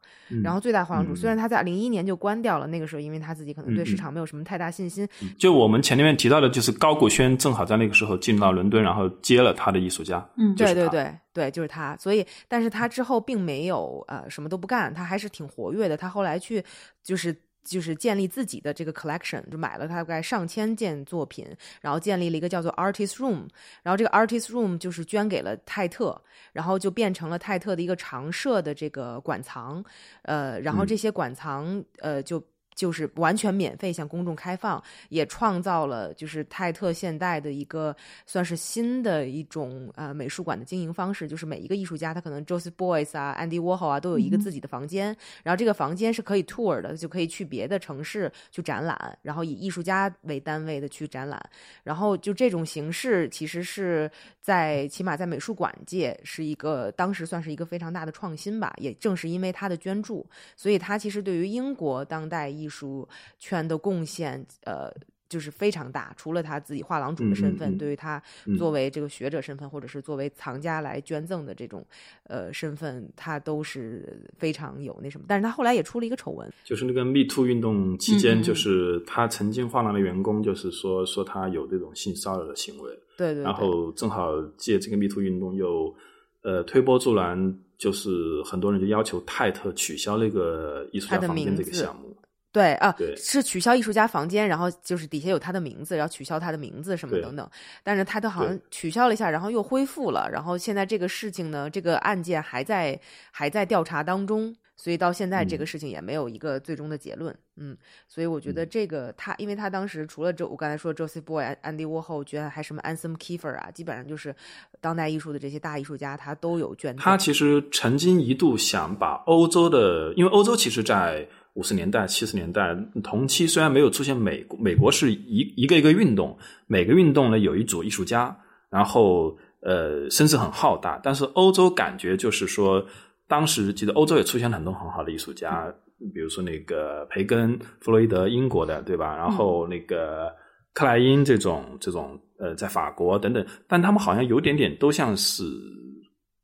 [0.42, 5.08] 然后最大画廊主，嗯虽然他在零一年就关掉了，那个时候因为他自己可能对市场没有什么太大信心。
[5.36, 10.24] 就我们前面提到的，就是高古轩正好在那个时候进到伦敦，然后接了他的艺术家。
[10.36, 11.96] 嗯对对对对，就是他。
[11.96, 15.96] 所以，但是他之后并没有呃什么都不干，他还是挺活跃的。
[15.96, 16.64] 他后来去
[17.02, 17.36] 就是。
[17.64, 21.46] 就是建立自己的这个 collection，就买了大概上千件作品，
[21.80, 23.48] 然后建立了一个叫做 Artist Room，
[23.82, 26.20] 然后这个 Artist Room 就是捐给了泰特，
[26.52, 29.84] 然后就变成了泰特的一个常设的这个馆藏，
[30.22, 30.86] 呃，然后嗯。
[30.92, 32.38] 这些馆藏呃就
[32.74, 37.94] 就是完全免费向公众开放，也创造了就是泰特现代的一个
[38.26, 51.40] 算是新的一种呃美术馆的经营方式，就是每一个艺术家他可能 Joseph Beuys 啊、Andy Warhol 啊都有一个自己的房间，然后这个房间是可以 tour 的，就可以去别的城市去展览，然后以艺术家为单位的去展览，
[51.82, 64.92] 然后就这种形式其实是在起码在美术馆界是一个当时算是一个非常大的创新吧，也正是因为他的捐助，所以他其实对于英国当代艺术圈的贡献，呃，
[65.28, 66.12] 就是非常大。
[66.16, 68.22] 除了他自己画廊主的身份，嗯嗯嗯对于他
[68.58, 71.84] 作为这个学者身份，或者是作为藏家来捐赠的这种
[72.24, 75.24] 呃身份，他都是非常有那什么。
[75.26, 85.94] 但是他后来也出了一个丑闻，就是那个 Me Too 运动期嗯间，嗯就是他曾经画廊的员工，就是说说他有这种性骚扰的行为，对对对，然后正好借这个 Me Too 运动又
[86.42, 88.10] 呃推波助澜，就是
[88.44, 92.14] 很多人就要求泰特取消那个艺术家房间这个项目。
[92.52, 97.48] 对啊，对是取消艺术家房间，然后就是底下有他的名字，然后取消他的名字什么等等。
[97.82, 100.28] 但是他都好像取消了一下，然后又恢复了。
[100.30, 107.34] 然后现在这个事情呢，这个案件还在还在调查当中，所以到现在这个嗯事情也没有一个最终的结论。
[107.56, 114.34] 嗯，所以我觉得嗯这个他，因为他当时除了这我刚才说 Joseph Boy、Andy Warhol 捐，还什么 Anselm Kiefer 啊，基本上就是
[114.80, 117.02] 当代艺术的这些大艺术家，他都有捐赠。
[117.02, 126.36] 他其实曾经一度想把欧洲的，因为欧洲其实在五十年代、七十年代同期，虽然没有出现美国，美国是一一个一个运动，
[126.66, 128.36] 每个运动呢有一组艺术家，
[128.70, 132.84] 然后呃声势很浩大，但是欧洲感觉就是说，
[133.28, 135.70] 当时记得欧洲也出现了很多很好的艺术家，
[136.14, 139.14] 比如说那个培根、弗洛伊德，英国的对吧？
[139.14, 140.32] 然后那个
[140.72, 145.44] 克莱因这种这种呃，在法国等等，但他们好像有点点都像是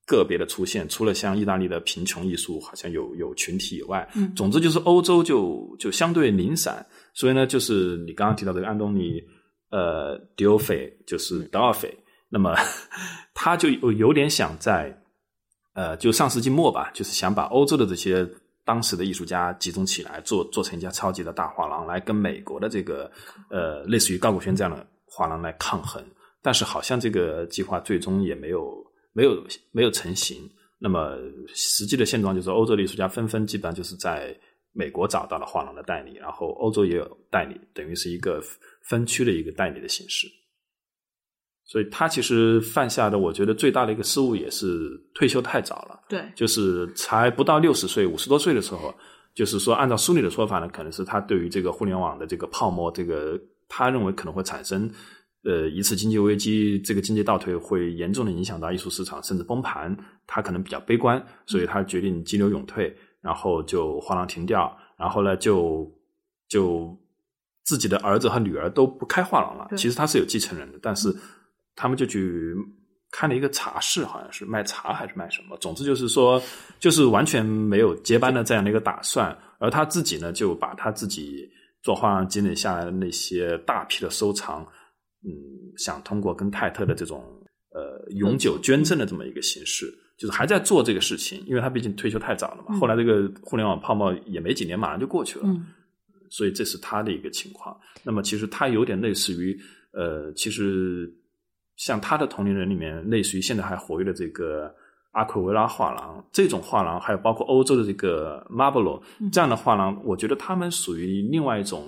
[0.08, 4.34] 个别的出现，除了像意大利的贫穷艺术好像有有群体以外，嗯。
[4.34, 9.22] 总之就是欧洲就就相对零散，所以呢，就是你刚刚提到这个安东尼
[9.70, 11.94] 呃迪欧斐，就是德奥斐，
[12.30, 12.56] 那么
[13.34, 14.98] 他就有有点想在
[15.74, 18.26] 呃就上世纪末吧，就是想把欧洲的这些
[18.64, 23.10] 当时的艺术家集中起来，做做成一家超级的大画廊，来跟美国的这个
[23.50, 26.02] 呃类似于高古轩这样的画廊来抗衡。
[26.40, 28.72] 但是好像这个计划最终也没有
[29.12, 30.48] 没有没有成型。
[30.78, 31.16] 那么
[31.54, 34.36] 实际的现状就是，欧洲的艺术家纷纷基本上就是在
[34.72, 38.40] 美国找到了画廊的代理，然后欧洲也有代理，等于是一个
[38.84, 40.28] 分区的一个代理的形式。
[41.64, 46.00] 所以他其实犯下的，我觉得最大的一个失误也是退休太早了。
[46.08, 48.94] 对，就是才不到六十岁、五十多岁的时候，
[49.34, 54.90] 就是说，按照书里的说法呢，可能是他对于这个互联网的这个泡沫，这个他认为可能会产生
[55.48, 65.90] 呃一次经济危机，这个经济倒退会严重的影响到艺术市场，甚至崩盘，他可能比较悲观，所以他决定急流勇退，然后就画廊停掉，然后呢就
[66.48, 66.94] 就
[67.64, 69.66] 自己的儿子和女儿都不开画廊了。
[69.74, 71.14] 其实他是有继承人的，但是
[71.74, 72.54] 他们就去
[73.10, 75.56] 开了一个茶室，好像是卖茶还是卖什么。
[75.58, 76.42] 总之就是说，
[76.78, 79.34] 就是完全没有接班的这样的一个打算。
[79.58, 81.48] 而他自己呢，就把他自己
[81.82, 84.66] 做画廊积累下来的那些大批的收藏，
[85.24, 85.30] 嗯，
[85.76, 87.24] 想通过跟泰特的这种
[87.72, 89.86] 呃永久捐赠的这么一个形式，
[90.18, 92.66] 就是还在做这个事情，因为他毕竟退休太早了嘛。
[92.70, 95.44] 嗯后来这个互联网泡沫也没几年，马上就过去了。
[95.46, 95.66] 嗯
[96.30, 97.74] 所以这是他的一个情况。
[98.02, 99.58] 那么其实他有点类似于，
[99.92, 101.10] 呃，其实
[101.76, 104.70] 像他的同龄人里面，类似于现在还活跃的这个
[105.12, 109.02] 阿奎维拉画廊这种画廊，还有包括欧洲的这个 Marlboro
[109.32, 111.82] 这样的画廊，我觉得他们属于另外一种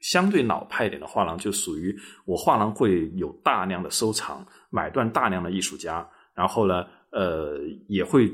[0.00, 7.58] 相对老派一点的画廊，就属于我画廊会有大量的收藏，买断大量的艺术家，然后呢，呃，
[7.88, 8.32] 也会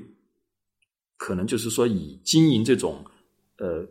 [1.16, 3.04] 可能就是说以经营这种
[3.58, 3.86] 呃。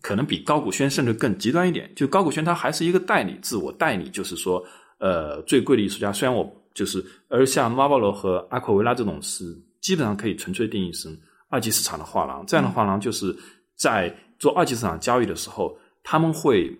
[0.00, 4.64] 可能比高古轩甚至更极端一点，就高古轩他还是一个代理，自我代理，就是说，
[4.98, 9.44] 呃，最贵的艺术家，虽然我就是，而像马巴罗和阿奎维拉这种是
[9.82, 11.14] 基本上可以纯粹定义成
[11.48, 13.36] 二级市场的画廊，这样的画廊就是
[13.76, 16.72] 在做二级市场交易的时候，他们会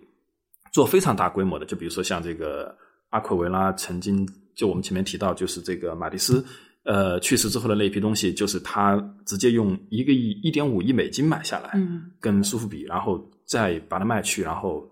[0.75, 2.75] 做非常大规模的，就比如说像这个
[3.11, 6.45] 阿奎维拉曾经就我们前面提到，就是这个马蒂斯。
[6.83, 14.85] 呃，去世之后的那批东西，就是他直接用一个亿、一点五亿美金买下来，嗯跟苏富比，然后再把它卖去，然后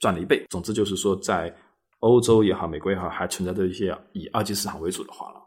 [0.00, 0.44] 赚了一倍。
[0.50, 1.50] 总之就是说，在
[2.00, 5.42] 欧洲也好，美国也好，还存在着一些以二级市场为主的画廊。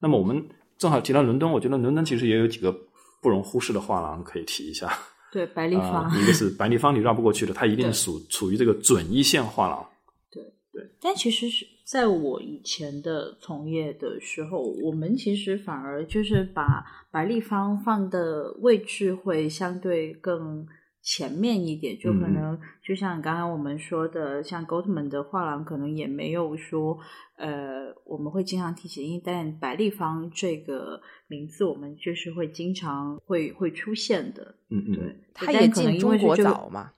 [0.00, 0.44] 那么我们
[0.78, 2.76] 正好提到伦敦，我觉得伦敦其实也有几个
[3.22, 4.92] 不容忽视的画廊可以提一下。
[5.32, 6.04] 对，白立方。
[6.04, 9.86] 啊一个是白立方，你绕不过去的，它一定是属处于这个准一线画廊。
[11.00, 20.66] 但其实是在我以前的从业的时候，我们其实反而就是把白立方放的位置会相对更
[21.06, 22.34] 前面一点，就可嗯。
[22.34, 26.98] 能就像刚刚我们说的，像 Goldman 的画廊可能也没有说，
[27.36, 34.56] 呃，我们会经常提起，但白立方这个名字，我们就是会经常会会出现的。
[34.68, 36.90] 嗯嗯，对，他也可能因进中国为是这个早嘛，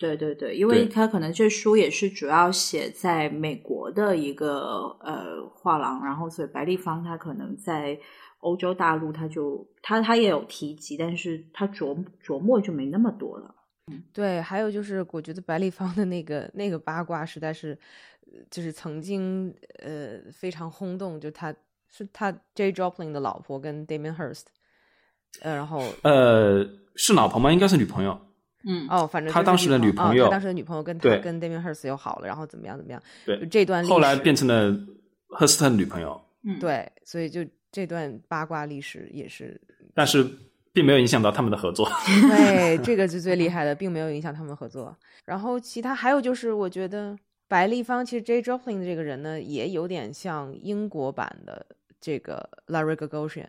[0.00, 7.98] 对对对，因为他可能这书也是主要写在美国的一个呃画廊，然后所以白立方他可能在
[8.42, 13.54] 欧洲大陆他就他他也有提及，但是他琢琢磨就没那么多了。
[14.12, 17.78] 对，还有就是，我觉得白立方的那个那个八卦实在是，
[18.26, 21.54] 呃就是曾经呃非常轰动，就他
[21.88, 22.72] 是他 J.
[22.72, 24.44] Joplin 的老婆跟 Damien Hirst，
[25.42, 26.64] 呃，然后呃，
[26.94, 27.52] 是老婆吗？
[27.52, 28.18] 应该是女朋友。
[28.64, 34.72] 嗯哦，反正他当时的女女朋友哦他当时的女朋友跟他跟 Damien Hirst 又好了，然后怎么样怎么样，对就这段后来变成了
[35.26, 39.60] 赫斯特的女朋友，嗯，对，所以就这段八卦历史也是
[39.94, 40.24] 但是
[40.72, 41.90] 并没有影响到他们的合作。
[42.30, 44.96] 对， 这个是最厉害的，并没有影响他们合作。
[45.24, 47.16] 然后其他还有就是，我觉得
[47.48, 48.40] 白立方其实 J.
[48.40, 51.66] Joplin 的这个人呢，也有点像英国版的
[52.00, 53.48] 这个 Larry Gagosian，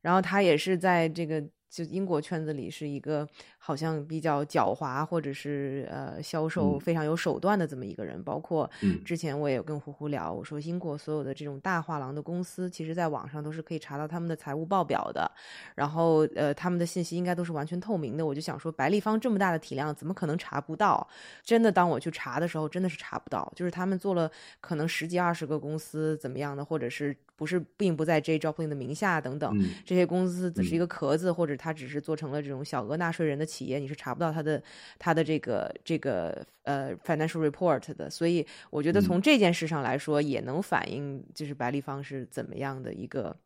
[0.00, 3.28] 然后他也是在这个就英国圈子里是一个
[3.62, 8.20] 好像比较狡猾，或者是呃销售嗯非常有手段的这么一个人。
[8.22, 15.30] 包括嗯之前我也有跟胡胡聊，我说英国所有的这种大画廊的公司，其实在网上都是可以查到他们的财务报表的，
[15.74, 18.24] 然后呃他们的信息应该都是完全透明的。
[18.24, 21.06] 我就想说，白立方这么大的体量，怎么可能查不到？
[21.44, 23.52] 真的，当我去查的时候，真的是查不到。
[23.54, 24.30] 就是他们做了
[24.60, 28.38] 可能十几二十个公司怎么样的，或者是不是并不在 J.
[28.38, 29.54] Joplin 的名下等等。
[29.58, 34.62] 嗯这些公司只是一个壳子，或者它只是做成了这种小额纳税人的企业，你是查不到它的
[34.98, 38.08] 它的这个这个呃 financial report 的。
[38.08, 43.36] 所以我觉得从这件事上来说，也能反映就是白立方是怎么样的一个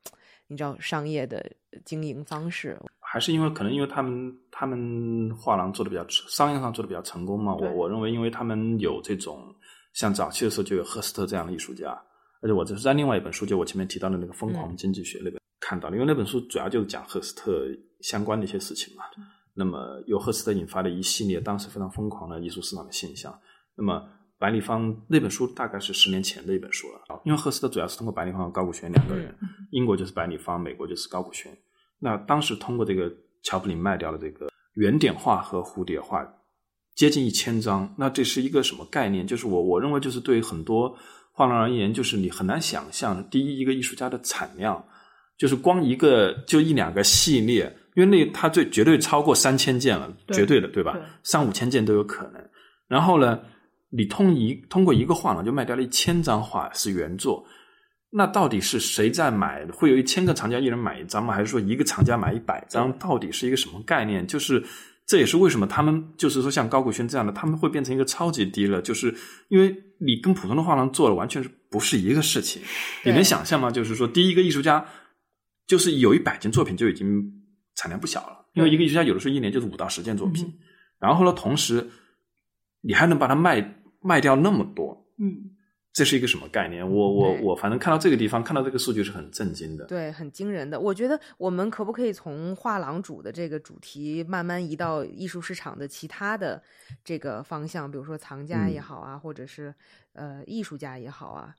[0.48, 1.44] 你知道商业的
[1.84, 2.78] 经营方式。
[3.00, 9.54] 还是因为可能因为他们他们画廊做的比较商业上做的比较成功嘛，我我认为因为他们有这种
[9.92, 11.90] 像早期的时候就有赫斯特这样的艺术家，
[12.42, 17.64] 而且我这是在另外一本书，就我前面提到的那个《疯狂经济学》那本看到的，因为那本书主要就是讲赫斯特
[18.00, 19.04] 相关的一些事情嘛。
[19.54, 23.32] 那么由赫斯特引发的一系列当时非常疯狂的艺术市场的现象，
[23.76, 24.02] 那么
[24.38, 29.34] 白立方那本书大概是十年前的一本书了，因为赫斯特主要是通过白立方和高古轩两个人，
[29.70, 31.56] 英国就是白立方，美国就是高古轩。
[31.98, 33.10] 那当时通过这个
[33.42, 36.26] 乔布林卖掉了这个圆点画和蝴蝶画，
[36.96, 37.94] 接近一千张。
[37.96, 39.26] 那这是一个什么概念？
[39.26, 40.94] 就是我我认为就是对很多
[41.32, 44.84] 画廊而言，就是你很难想象，第一一个艺术家的产量，
[45.38, 50.92] 就是光一个就一两个系列，因为那它最绝对超过三千件了，对绝对的，对吧？
[50.92, 52.42] 对三五千件都有可能。
[52.88, 53.40] 然后呢，
[53.90, 57.44] 你通一通过一个画廊就卖掉了一千张画是原作。
[58.16, 59.66] 那到底是谁在买？
[59.72, 61.34] 会有一千个藏家一人买一张吗？
[61.34, 62.92] 还是说一个藏家买一百张？
[62.98, 64.24] 到底是一个什么概念？
[64.24, 64.62] 就是
[65.06, 69.12] 这也是为什么他们就是说像高古轩这样的，他们会变成一个超级低了，就是
[69.48, 72.62] 因为你跟普通的画廊做的完全是不是一个事情？
[73.04, 73.68] 你能想象吗？
[73.68, 74.84] 就是说，第一个艺术家
[75.66, 77.20] 就是有一百件作品就已经
[77.74, 80.58] 产量不小了，因为一个艺术家有的时候一年就是五到十件作品，嗯
[80.98, 81.86] 然后呢，同时
[82.80, 85.50] 你还能把它卖卖掉那么多，嗯，
[85.92, 86.88] 这是一个什么概念？
[86.88, 89.84] 我我我，反正看到这个地方，看到这个数据是很震惊的。
[89.86, 90.80] 对，很惊人的。
[90.80, 96.62] 我觉得我们可不可以从画廊主的这个主题慢慢移到艺术市场的其他的
[97.04, 99.74] 这个方向，比如说藏家也嗯好啊，或者是
[100.14, 101.54] 呃艺术家也好啊，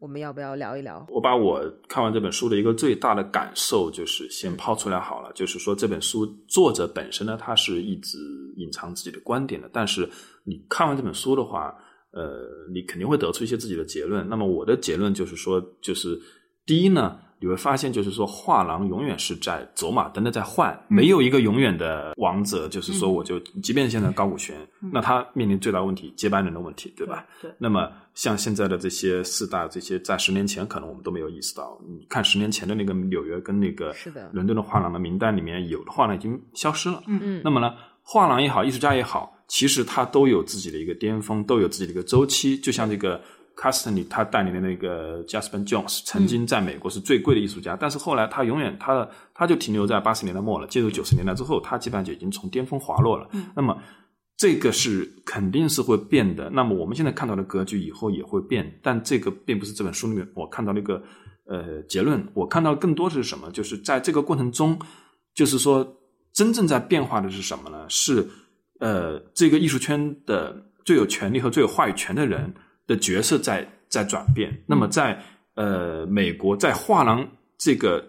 [0.00, 1.06] 我们要不要聊一聊？
[1.10, 8.18] 我把我看完这本书的一个最大的感受，就是先抛出来好了，就是说这本书作者本身呢，他是一直
[8.56, 10.08] 隐藏自己的观点的，但是
[10.42, 11.76] 你看完这本书的话，
[12.12, 14.26] 呃，你肯定会得出一些自己的结论。
[14.26, 16.18] 那么我的结论就是说，就是
[16.64, 22.68] 第一呢，你会发现，就是说画廊永远是在走马灯的在换，没有一个永远的王者。
[22.68, 24.54] 就是说，我就即便现在高古轩，
[24.92, 27.26] 那他面临最大问题接班人的问题，对吧？
[27.40, 31.80] 对，那么像现在的这些四大，这些在十年前可能我们都没有意识到。
[31.88, 37.02] 你看十年前的那个纽约跟那个是的伦敦的画廊的名单里面，有的画廊已经消失了。
[37.06, 37.72] 嗯那么呢，
[38.02, 42.58] 画廊也好，艺术家也好，其实他都有自己的一个巅峰，都有自己的一个周期。
[42.58, 43.20] 就像这个
[43.60, 53.28] Castany 他带领的那个 Jasper Jones，曾经在美国是最贵的艺术家，但是后来他永远他的他就停留在八十年代末了，进入九十年代之后，他基本上就已经从巅峰滑落了。
[53.54, 53.76] 那么
[54.38, 56.48] 这个是肯定是会变的。
[56.48, 61.02] 那么我们现在看到的格局以后也会变，但这个并不是这本书里面我看到的一个
[61.44, 62.26] 呃结论。
[62.32, 63.50] 我看到更多的是什么？
[63.50, 64.78] 就是在这个过程中，
[65.34, 65.86] 就是说
[66.32, 67.84] 真正在变化的是什么呢？
[67.90, 68.26] 是
[68.78, 70.56] 呃这个艺术圈的
[70.86, 72.50] 最有权利和最有话语权的人
[72.90, 74.50] 的角色在在转变。
[74.66, 75.16] 那么在
[75.54, 77.24] 呃美国，在画廊
[77.56, 78.04] 这个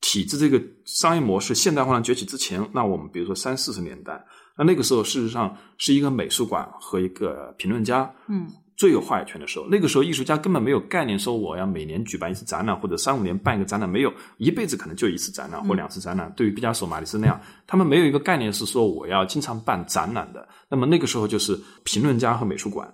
[0.00, 4.24] 体制、这个商业模式现代画廊崛起之前，那我们比如说三四十年代。
[4.56, 9.66] 那那个时候事实上是一个美术馆和一个评论家，嗯，最有话语权的时候。
[9.66, 16.30] 那个时候艺术家根本没有概念说我要每年举办一次展览或者三五年办一个展览，没有，一辈子可能就一次展览或两次展览。
[16.36, 20.46] 对于毕加索、马蒂斯那样，他们没有一个概念是说我要经常办展览的。
[20.68, 22.86] 那么那个时候就是评论家和美术馆。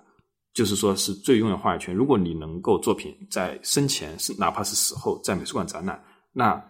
[0.51, 1.95] 就是说，是最拥有话语权。
[1.95, 6.61] 如果你能够作品在生前是哪怕是死后在美术馆展览，那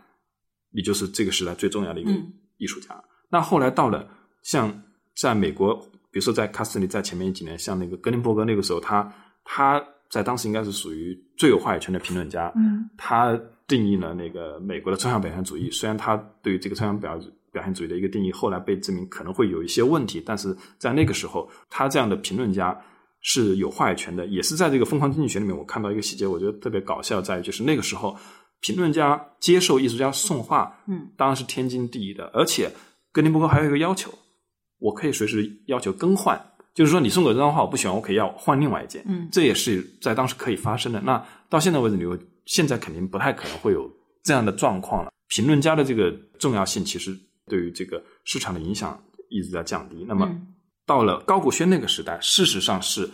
[0.72, 2.12] 你就是这个时代最重要的一个
[2.58, 3.02] 艺术家。
[3.30, 4.08] 那后来到了
[4.44, 4.72] 像
[5.16, 5.74] 在美国，
[6.12, 9.12] 比如说在卡斯特利在前面几年，像那个格林伯格那个时候，他
[9.44, 12.52] 他在当时应该是属于最有话语权的评论家。
[12.58, 15.72] 嗯，他定义了那个美国的抽象表现主义。
[15.72, 17.18] 虽然他对于这个抽象表
[17.52, 22.80] 表现主义的一个定义后来被证明可能会有一些问题，但是在那个时候，他这样的评论家。
[23.22, 28.16] 是有话语权的，也是在这个疯狂经济学里面，我看到一个细节，我觉得特别搞笑，在于就是那个时候，
[28.62, 32.26] 评论家接受艺术家送画，嗯，当然是天经地义的。
[32.34, 32.72] 而且
[33.12, 34.10] 格林伯格还有一个要求，
[34.80, 36.42] 我可以随时要求更换，
[36.74, 41.02] 就是说你送给我这张画我不喜欢，我可以要换另外一件，嗯，这也是在当时可以发生的。
[41.02, 42.06] 那到现在为止，你
[42.46, 43.92] 现在肯定不太可能会有
[44.24, 45.12] 这样的状况了。
[45.28, 46.10] 评论家的这个
[46.40, 47.14] 重要性，其实
[47.48, 48.98] 对于这个市场的影响
[49.30, 50.06] 一直在降低。
[50.08, 50.26] 那么。
[50.90, 53.08] 到了高古轩那个时代，事实上是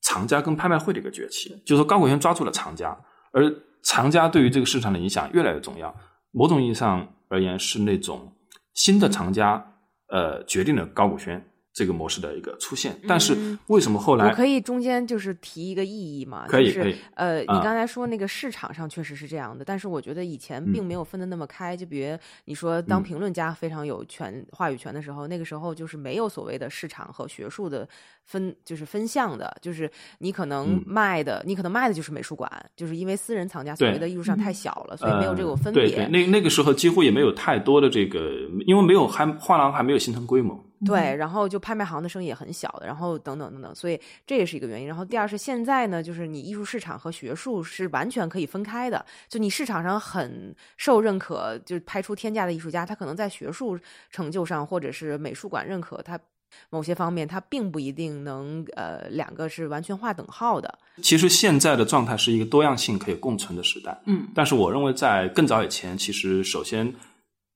[0.00, 1.48] 藏家跟拍卖会的一个崛起。
[1.66, 2.96] 就是说，高古轩抓住了藏家，
[3.32, 3.52] 而
[3.82, 5.92] 藏家对于这个市场的影响越来越重要。
[6.30, 8.32] 某种意义上而言，是那种
[8.74, 9.60] 新的藏家，
[10.06, 11.44] 呃，决定了高古轩。
[11.76, 16.46] 这个模式的一个出现，但是为什么后来我可以中间就是提一个异议嘛？
[16.48, 16.96] 可以，可以。
[17.14, 21.76] 呃，你刚才说那个市场上确实是这样的，但是我觉得以前并没有分的那么开。
[21.76, 22.16] 就比如
[22.46, 27.86] 你说当评论家非常有权话语权的时候，那个时候就是没有所谓的市场和学术的
[28.24, 35.90] 分，就是分项的，就是你可能卖的，你可能卖的就是美术馆，就是因为私人藏家所谓的艺术上太小了，所以没有这个分别。
[35.90, 38.32] 对对，那那个时候几乎也没有太多的这个，
[38.66, 40.58] 因为没有还画廊还没有形成规模。
[40.84, 44.86] 对，然后就拍卖行的生意也很小的，然后等等等等，所以这也是一个原因。
[44.86, 49.04] 然后第二是现在呢，就是你艺术市场和学术是完全可以分开的。
[49.28, 53.78] 就你市场上很受认可，就拍出天价的艺术家，他可能在学术
[54.10, 56.20] 成就上或者是美术馆认可他
[56.68, 60.78] 某些方面，他并不一定能呃两个是完全划等号的。
[61.02, 66.94] 其实现在的状态是一个多样性可以共存的时代，嗯，但是我认为在更早以前，其实首先。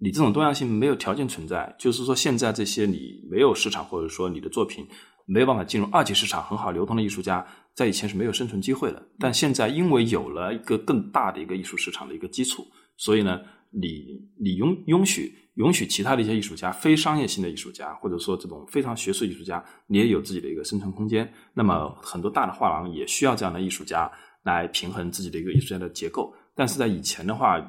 [0.03, 4.86] 你这种多样性没有条件存在，就是说现在这些你没有市场，或者说你的作品
[5.26, 9.03] 没有办法进入二级市场很好流通的艺术家，在以前是没有生存机会的。
[9.18, 13.40] 但现在因为有了一个更大的一个艺术市场的一个基础，所以呢，
[13.70, 14.07] 你
[14.40, 21.30] 你允允许允许其他的一些艺术家，非商业性的艺术家，或者说这种非常学术艺术家，你也有自己的一个生存空间。
[21.53, 24.11] 那么很多大的画廊也需要这样的艺术家
[24.44, 26.34] 来平衡自己的一个艺术家的结构。
[26.55, 27.61] 但是在以前的话，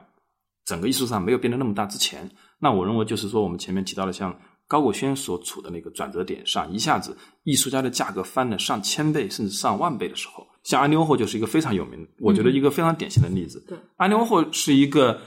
[0.66, 4.38] 整个艺术上没有变得那么大之前，那我认为就是说，我们前面提到的像
[4.68, 13.64] 高国轩所处的那个转折点上，一下子艺术家的价格翻了上千倍甚至上万倍的时候，像安妮沃霍就是一个非常有名，我觉得一个非常典型的例子。
[13.68, 15.20] 对，安妮沃霍是一个，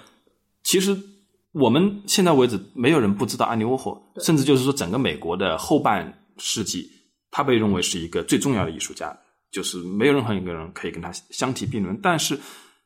[0.63, 0.97] 其实
[1.53, 6.89] 我们现在为止没有人不知道安妮沃霍，甚至就是说整个美国的后半世纪，
[7.31, 9.15] 他被认为是一个最重要的艺术家，
[9.51, 12.39] 就是没有任何一个人可以跟他相提并论，但是。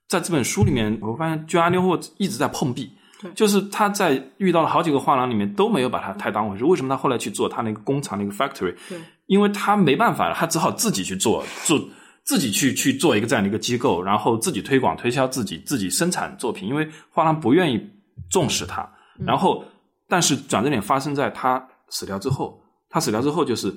[0.09, 2.91] 在这本书里面，我发现居安纽霍一直在碰壁，
[3.35, 6.65] 就是他在遇到了好几个画廊里面都没有把他太当回事。
[6.65, 8.75] 为什么他后来去做他那个工厂那个 factory？
[8.89, 11.79] 对，因为他没办法了，他只好自己去做，做
[12.25, 16.67] 自己去去做一个这样的一个机构，然后自己推广推销自己，自己生产作品。
[16.67, 17.79] 因为画廊不愿意
[18.31, 19.63] 重视他，然后
[20.09, 23.71] 但是转折点发生在他死掉之后，他死掉之后就是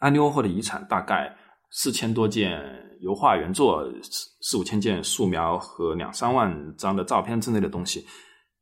[0.00, 1.34] 安妮沃霍的遗产大概。
[1.72, 2.62] 四千多件
[3.06, 8.04] 油画原作，四四五千件素描和两三万张的照片之类的东西，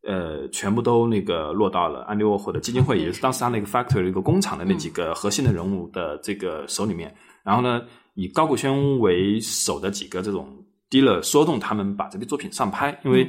[0.06, 7.14] 呃，全部都那个落到了安迪沃霍的基金会， 也就是当时他那个 factory 一个工厂的那几个核心的人物的这个手里面。
[7.42, 7.80] 然后呢，
[8.12, 10.46] 以高古轩为首的几个这种
[10.90, 13.26] dealer 说动他们把这批作品上拍，因为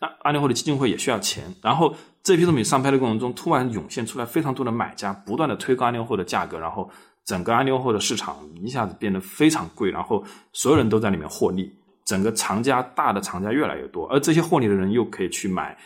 [0.00, 1.44] 安安迪沃霍的基金会也需要钱。
[1.62, 6.90] 然后这批作品上拍的过程中，突然涌现出来非常多的买家，不断的推高安迪沃霍的价格，然后。
[7.24, 11.72] 整个安利沃的市场一下子变得非常贵，然后所有人都在里面获利，
[12.04, 15.78] 整个藏家大的藏家越来越多，而这些获利的人又可以去买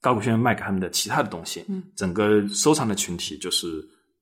[0.00, 3.66] 高古轩卖给他们的其他的东西，嗯，整个收藏的群体就是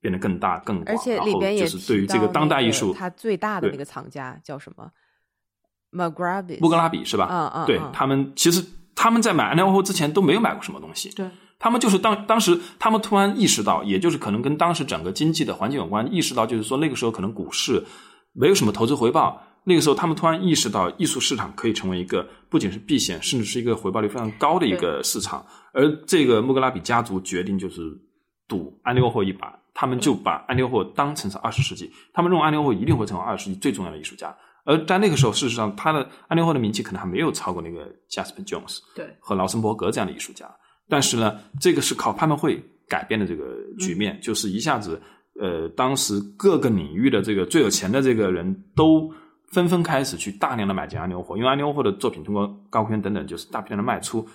[0.00, 4.90] 变得更大更广，而且里边也是对于这个当代艺术，它最大的那个藏家叫什么
[5.92, 7.26] ？R a b i 穆格拉比是吧？
[7.30, 8.64] 嗯嗯，对他们其实
[8.94, 11.28] 他们在买安利沃之前都没有买过什么东西，对。
[11.60, 17.84] 他们就是当当时，他们突然意识到，也就是可能跟当时整个经济的环境有关，意识到就是说那个时候可能股市
[18.32, 19.40] 没有什么投资回报。
[19.62, 25.44] 那个时候，他们突然意识到艺术市场可以成为一个不仅是避险，甚至是一个回报率非常高的一个市场。
[25.74, 27.82] 而这个穆格拉比家族决定就是
[28.48, 34.34] 赌安利沃霍一把，他们就把安利沃霍当成是二十世纪，他们认为安利沃霍一定会成为二十世纪最重要的艺术家。
[34.64, 40.50] 而在那个时候，事实上，他的安利沃霍的名气可能还没有超过那个 Jasper Jones 对和劳森伯格这样的艺术家。
[40.90, 45.00] 但是呢，这个是靠拍卖会改变的这个局面，就是一下子，
[45.40, 49.08] 呃，当时各个领域的这个最有钱的这个人都
[49.52, 54.26] 纷纷开始去大量的买进安迪沃霍，因为安迪沃霍的作品通过高坤等等，就是大批量的卖出。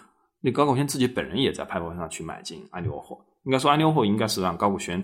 [0.42, 5.04] 那高古轩自己本人也在拍卖会上去买进安迪沃霍，应该说安迪沃霍应该是让高古轩，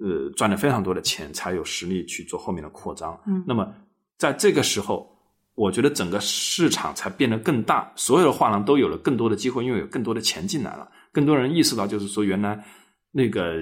[0.00, 3.18] 呃，赚了非常多的钱，才有实力去做后面的扩张。
[3.26, 3.72] 嗯那么
[4.18, 5.17] 在这个时候，
[5.58, 12.64] 我觉得整个市场才变得更大，所有的画廊都有了更多的机会，因为有更多的钱进来了，更多人意识到，就是说原来
[13.10, 13.56] 那个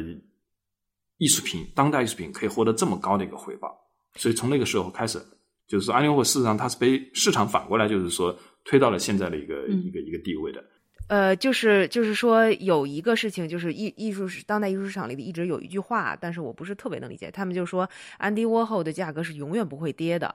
[1.16, 3.74] 艺术品，当代艺术品可以获得这么高的一个回报，
[4.16, 5.18] 所以从那个时候开始，
[5.66, 10.62] 就是说安迪沃霍事实上它是被市场反过来，就是说推到了现在的一个、嗯一个一个地位的。
[11.08, 17.30] 呃，就是就是说有一个事情，就是艺艺术是当代艺术市场里的一直有一句话，但是我不是特别能理解。
[17.30, 17.88] 他们就说
[18.18, 20.34] 安迪沃霍的价格是永远不会跌的，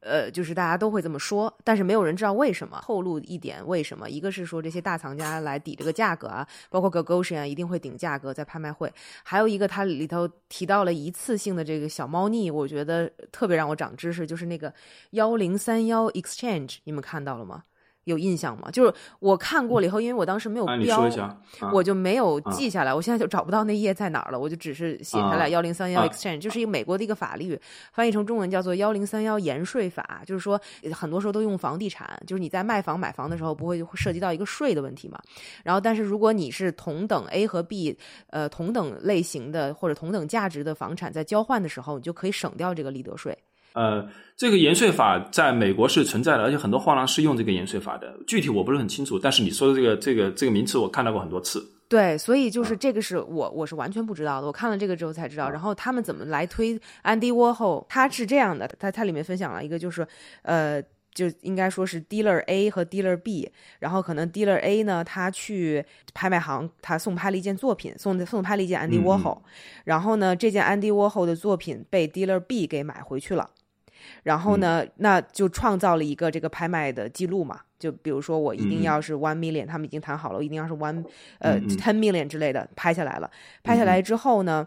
[0.00, 2.80] 呃，就是大家都会这么说，但是没有人知道为什么。
[2.82, 8.92] 透露一点为什么，一个是说这些大藏家来抵这个价格啊，包括 Gagosian 一定会顶价格在拍卖会，
[9.24, 14.72] 还有一个它里头提到了一次性的这个小猫腻，我觉得特别让我长知识，就是那个
[15.10, 17.64] 幺零三幺 Exchange，你们看到了吗？
[18.06, 18.70] 有印象吗？
[18.70, 21.08] 就是我看过了以后，因为我当时没有标，
[21.72, 27.60] 我就没有记下来，我现在就找不到那页在哪儿了，我就只是写下来啊幺零三幺啊 exchange，就是一个美国的一个法律，
[27.92, 35.20] 翻译成中文叫做幺零三幺延税法，就是说呃很多时候都用房地产，就是你在卖房买房的时候不会涉及到一个税的问题嘛。
[35.64, 37.98] 然后，但是如果你是同等 A 和 B
[38.30, 43.36] 呃同等类型的或者同等价值的房产在交换的时候，你就可以省掉这个利得税。
[43.76, 48.18] 呃，这个延税法在美国是存在的，而且很多画廊是用这个延税法的。
[48.26, 51.64] 具体我不是很清楚，但是你说的这个这个这个名词我看到过很多次。
[51.88, 55.48] 对，所以就是啊这个是我我是完全不知道的，我看了这个之后才知道。
[55.48, 60.04] 然后他们怎么来推安迪沃后，他是这样的，他他里面分享了一个就是
[60.42, 60.82] 呃。
[61.16, 69.42] 就应该说是 dealer A 和 dealer B，然后可能 dealer A 呢，他去拍卖行，他送拍了一件作品，送送拍了一件安迪沃后，
[69.84, 73.48] 然后呢，这件安迪沃后的作品被 dealer B 给买回去了。
[74.22, 77.60] 然后呢，那就创造了一个这个拍卖的记录嘛。
[77.78, 81.04] 就比如说，我一定要是 one million，、他们已经谈好了，我一定要是 one
[81.40, 83.30] 呃 ten million 之类的拍下来了。
[83.62, 84.66] 拍下来之后呢、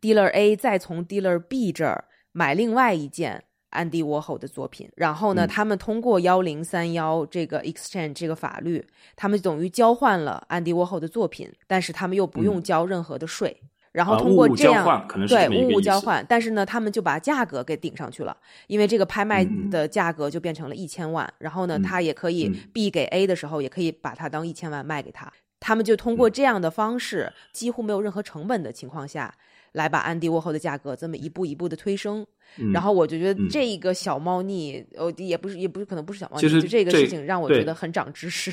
[0.00, 8.86] d e a e 再从 dealer B 这儿买另外一件安迪沃后的作品，然后呢，嗯他们通过幺零三幺这个 exchange 这个法律，
[9.16, 13.62] 他们等于交换了安迪沃后的作品，但是他们又不用交任何的税。
[13.92, 18.36] 然后啊通过这样，对物物交换，但是呢，他们就把价格给顶上去了，
[18.68, 25.32] 因为这个拍卖的价格就变成了一千万，然后呢，嗯他也可以嗯 B 给 A 的时候，也可以把它当一千万卖给他。
[25.58, 29.34] 他们就通过这样的方式，几乎没有任何成本的情况下，
[29.72, 32.26] 来把安迪沃后的价格这么一步一步的推升。
[32.58, 38.52] 嗯然后我就觉得嗯这一个小猫腻，呃，也不是，也不是，可能不是小猫腻，就这个事情让我觉得很长知识。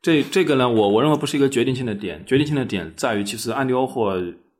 [0.00, 4.16] 这这个呢，我我认为不是一个决定性的点，决定性的点在于，其实安迪沃霍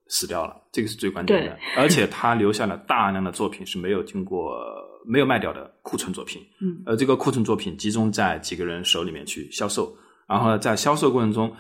[0.09, 4.57] 死掉了，这个是最关键的， 而且他留下了大量的作品是没有经过
[5.07, 9.95] 没有卖掉的库存作品，嗯，而这个库存作品集中在几个人手里面去销售，
[10.27, 11.55] 然后呢，在销售过程中，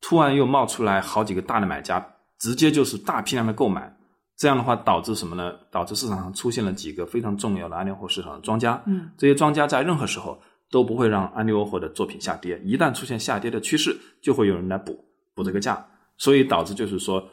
[0.00, 2.04] 突然又冒出来好几个大的买家，
[2.38, 3.92] 直接就是大批量的购买。
[4.38, 5.54] 这样的话，导致什么呢？
[5.70, 8.82] 导致市场上出现了几个非常重要的安利货市场的庄家。
[8.86, 10.38] 嗯，这些庄家在任何时候
[10.70, 15.02] 都不会让安利沃霍的作品下跌，一旦出现下跌的趋势，就会有人来补
[15.34, 15.82] 补这个价，
[16.18, 17.26] 所以导致就是说，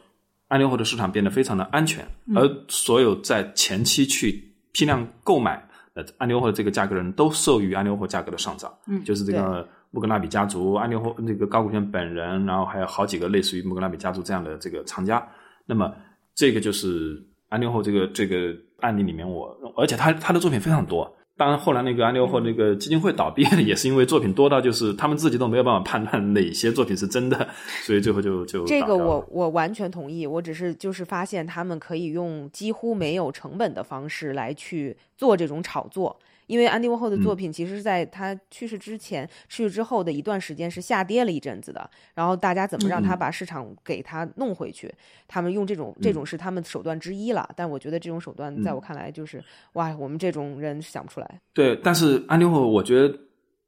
[0.54, 8.72] 安利后的市场变得非常的安全，而所有在前期去批量购买呃安利后的这个价格的人都受益于安利后价格的上涨。
[8.86, 15.28] 嗯就是这个穆格纳比家族、安利后那个高古轩本人，然后还有好几个类似于穆格纳比家族这样的这个藏家，
[15.66, 15.92] 那么。
[16.36, 21.06] 这个就是安利后这个这个案例里面我，而且他他的作品非常多。
[21.44, 27.46] 当然，后来那个安利沃霍那个基金会倒闭，也是因为作品多到就是他们自己都没有办法判断哪些作品是真的，
[27.84, 36.18] 所以最后就就这个我我完全同意，我只是就是发现他们可以用几乎没有成本的方式来去做这种炒作。
[36.54, 44.94] 因为安迪沃霍的作品其实是在他去世之前、去世之后的一段时间是下跌了一阵子的，然后大家怎么让他把市场给他弄回去？
[45.28, 49.44] 他们用这种这种是他们手段之一了，但我觉得这种手段在我看来就是
[49.74, 51.42] 哇，我们这种人想不出来。
[51.56, 53.18] 对，但是安迪沃霍，我觉得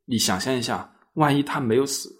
[0.06, 2.16] 你想象一下，万一他没有死，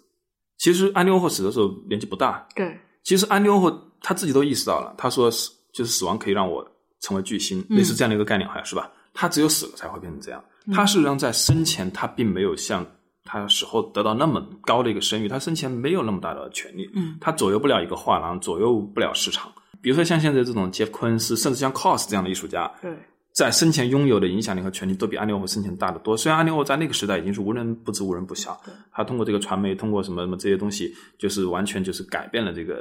[0.58, 6.68] 其实安迪沃霍死的时候年纪不大，对，其实安迪沃霍他自己都意识到了，他说死就是死亡可以让我
[7.02, 8.90] 成为巨星，类似这样的一个概念，好像是吧？
[9.18, 10.44] 他只有死了才会变成这样。
[10.72, 12.86] 他事实上在生前他并没有像
[13.24, 19.52] 他死后得到那么高的一个声誉，他生前没有那么大的权利，嗯，他左右不了一个画廊，左右不了市场。
[19.80, 22.90] 比如说像现在这种杰夫·昆恩斯，甚至像 Cos 这样的艺术家，对，
[23.32, 26.16] 在生前拥有的影响力和权利都比安利沃霍生前大得多。
[26.16, 28.60] 虽然安利沃霍在那个时代已经是无人不知、无人不晓，
[28.90, 32.74] 他通过这个传媒，通过什么什么这些东西，就是完全就是改变了这个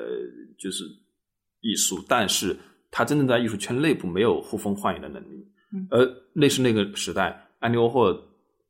[0.58, 0.84] 就是
[1.62, 2.58] 艺术，但是
[2.90, 5.46] 他真正在艺术圈内部没有呼风唤雨的能力。
[5.90, 8.14] 而那是那个时代安妮沃霍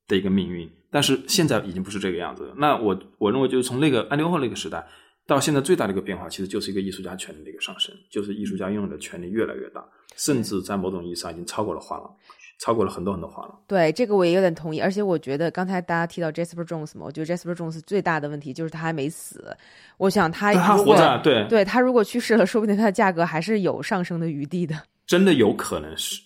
[0.08, 2.54] 的一个命运，但是现在已经不是这个样子了。
[2.58, 4.86] 那我我认为就是从那个安妮沃霍那个时代
[5.28, 9.84] 到现在最大的一个变化，其实就是一个艺术家权利的一个上升，就是艺术家拥有的权利越来越大，
[10.16, 12.16] 甚至在某种意义上已经超过了画廊，
[12.60, 13.62] 超过了很多很多画廊。
[13.68, 19.56] 对这个我也有点同意，而且我觉得刚才大家提到 Jasper Jones 嘛，我觉得 Jasper Jones 最大的问题就是他还没死。
[19.98, 24.76] 我想他他活着，对对他如果去世了，说不定他的价格还是有上升的余地的。
[25.08, 26.22] 真的有可能是。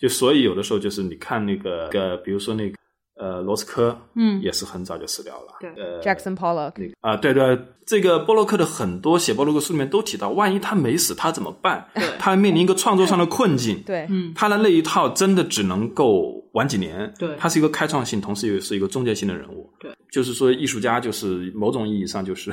[0.00, 2.76] 就所以有的时候就是你看那个呃，比如说那个
[3.16, 5.56] 呃罗斯科，嗯也是很早就死掉了。
[5.60, 11.86] 对呃 Jackson Pollock，那个啊，对对，这个波洛克的很多写波洛克书里面都提到，万一他没死，他怎么办？
[12.18, 13.82] 他面临一个创作上的困境。
[13.86, 17.12] 对，嗯他的那一套真的只能够玩几年。
[17.18, 19.70] 对他是一个开创性，同时又是一个终结性的人物。
[19.78, 22.52] 对，就是说艺术家就是某种意义上就是，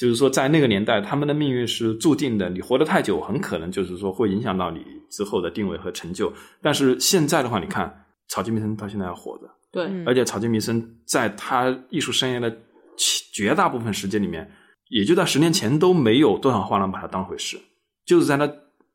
[0.00, 2.48] 就是说在那个年代，他们的命运是注定的。
[2.48, 6.32] 你活得太久，很可能就是说会影响到你之后的定位和成就。
[6.62, 12.50] 但是现在的话，你看草间弥生到现在还活着，对，嗯而且草间弥生在他艺术生涯的
[12.96, 14.50] 其绝大部分时间里面，
[14.88, 17.58] 也就在十年前都没有多少画廊把他当回事，
[18.06, 18.50] 就是在他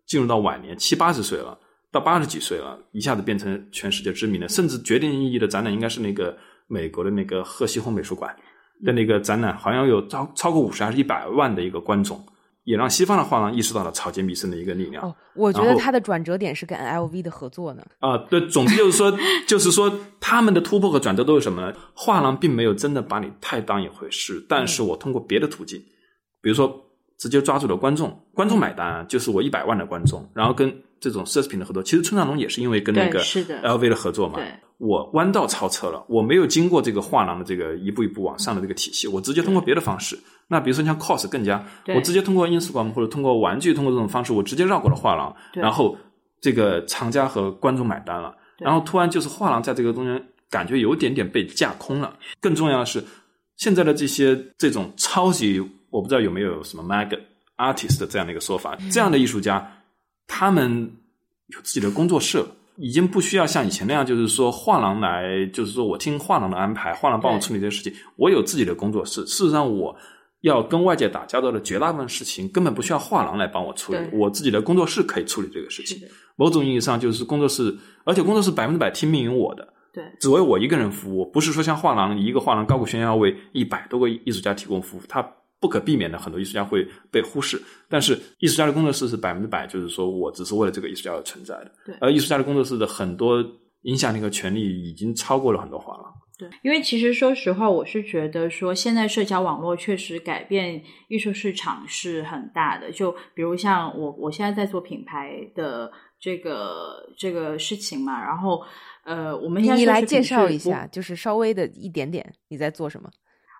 [0.07, 1.55] 进入到晚年七八十岁了，
[1.91, 6.35] 到八十几岁了，一下子变成全世界知名的，甚至决定意义的展览应该是那个
[6.65, 8.35] 美国的那个赫西洪美术馆
[8.83, 12.23] 的那个展览，好像有超超过五十还是一百万的一个观众，
[12.63, 15.03] 也让西方的画廊意识到了草间弥生的一个力量。
[15.03, 17.83] 哦，我觉得他的转折点是跟 LV 的合作呢。
[17.99, 19.17] 啊，对，总之就是说，
[19.47, 21.73] 就是说，他们的突破和转折都是什么呢？
[21.93, 25.79] 画廊并没有真的把你太当一回事，但是我通过别的途径，
[26.41, 26.83] 比如说
[27.17, 40.19] 直接抓住了观众，观众买单啊，就是我一百万的观众，然后跟这种奢侈品的合作，其实村上隆也是因为跟那个 LV 的合作嘛对，我弯道超车了，我没有经过这个画廊的这个一步一步往上的这个体系，我直接通过别的方式。
[40.47, 41.65] 那比如说像 cos 更加，
[41.95, 45.97] 我直接通过 Instagram 或者通过玩具，通过这种方式，我直接绕过了画廊，然后
[46.41, 52.13] 这个藏家和观众买单了，然后突然就是画廊在这个中间感觉有一点点被架空了。
[52.41, 53.03] 更重要的是，
[53.55, 55.59] 现在的这些这种超级，
[55.89, 57.17] 我不知道有没有什么 mag
[57.57, 59.65] artist 的这样的一个说法，这样的艺术家，
[60.27, 60.91] 他们
[61.47, 62.47] 有自己的工作室了。
[62.77, 67.93] 已经不需要像以前那样，就是说画廊来，就是说我听画廊的安排，画廊帮我处理这些事情。
[68.17, 69.95] 我有自己的工作室，事实上我
[70.41, 75.97] 要跟外界打交道的绝大部分事情，根本不需要画廊来帮我处理，我自己的工作室可以处理这个事情。
[76.35, 85.25] 某种意义上，就是工作室，而且工作室百分之百听命于我的，对，只为我一个人服务，不是说像画廊一个画廊高过悬要为一百多个艺术家提供服务，它
[85.65, 87.59] 不可避免的很多艺术家会被忽视。
[87.89, 91.71] 但是艺术家的工作室是百分之百，就是说我只是为了这个艺术家而存在的。
[91.83, 93.43] 对而艺术家的工作室的很多
[93.81, 96.05] 影响力和权利已经超过了很多画廊。
[96.37, 102.91] 对，因为其实说实话，我是觉得说现在社交网络确实改变艺术市场是很大的。
[102.91, 108.61] 就比如像我，我现在在做品牌的这个这个事情嘛，然后
[109.05, 113.09] 呃，我们你现在你来介绍一下，就是稍微的一点点你在做什么？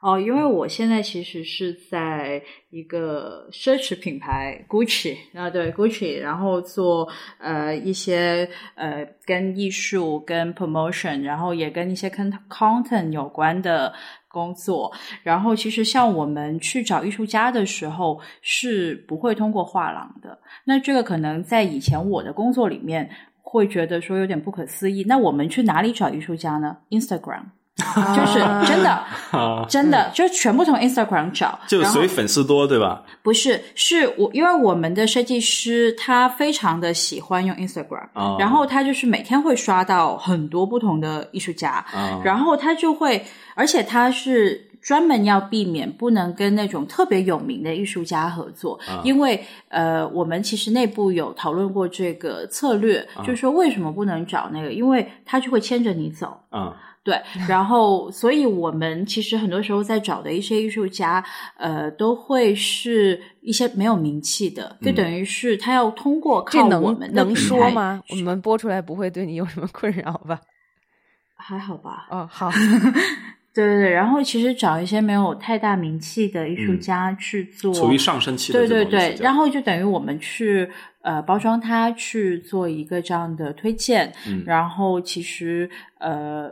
[0.05, 2.39] 哦，因为我现在其实是在
[2.69, 13.91] 一个奢侈品牌 Gucci 啊，对 Gucci，然后做呃一些呃跟艺术、跟 promotion，然后也跟一些 content 有关的
[14.27, 14.93] 工作。
[15.23, 23.09] 然后其实像我们去找艺术家的时候是不会通过画廊的，那这个可能在以前我的工作里面
[23.41, 25.03] 会觉得说有点不可思议。
[25.07, 27.45] 那我们去哪里找艺术家呢？Instagram。
[28.15, 28.89] 就是真的，
[29.31, 33.03] 啊，真的就全部从 Instagram 找，就属于粉丝多，对吧？
[33.21, 38.37] 不是是我，因为我们的设计师他非常的喜欢用 Instagram，、啊。
[38.39, 42.21] 然后他就是每天会刷到很多不同的艺术家，啊。
[42.23, 49.01] 然后他就会，而且他是专门要避免不能跟那种特别有名的艺术家合作，啊。
[49.03, 53.19] 因为呃，我们其实内部有讨论过这个策略，啊。
[53.19, 56.39] 就是说为什么不能找那个，因为他就会牵着你走。
[56.49, 56.73] 啊
[57.05, 61.23] 对，然后，所以我们其实很多时候在找的一些艺术家，
[61.55, 68.01] 呃，都会是一些没有名气的，就嗯等于是他要通过靠我们的能品牌说吗？
[68.09, 70.41] 我们播出来不会对你有什么困扰吧？
[71.37, 72.07] 还好吧？
[72.09, 72.49] 哦，好，
[73.53, 80.67] 对对对，然后其实找一些没有太大名气的艺术嗯家去做，处于上升期的对对对，然后就等于我们去
[81.03, 86.51] 呃包装它，去做一个这样的推荐，嗯然后其实呃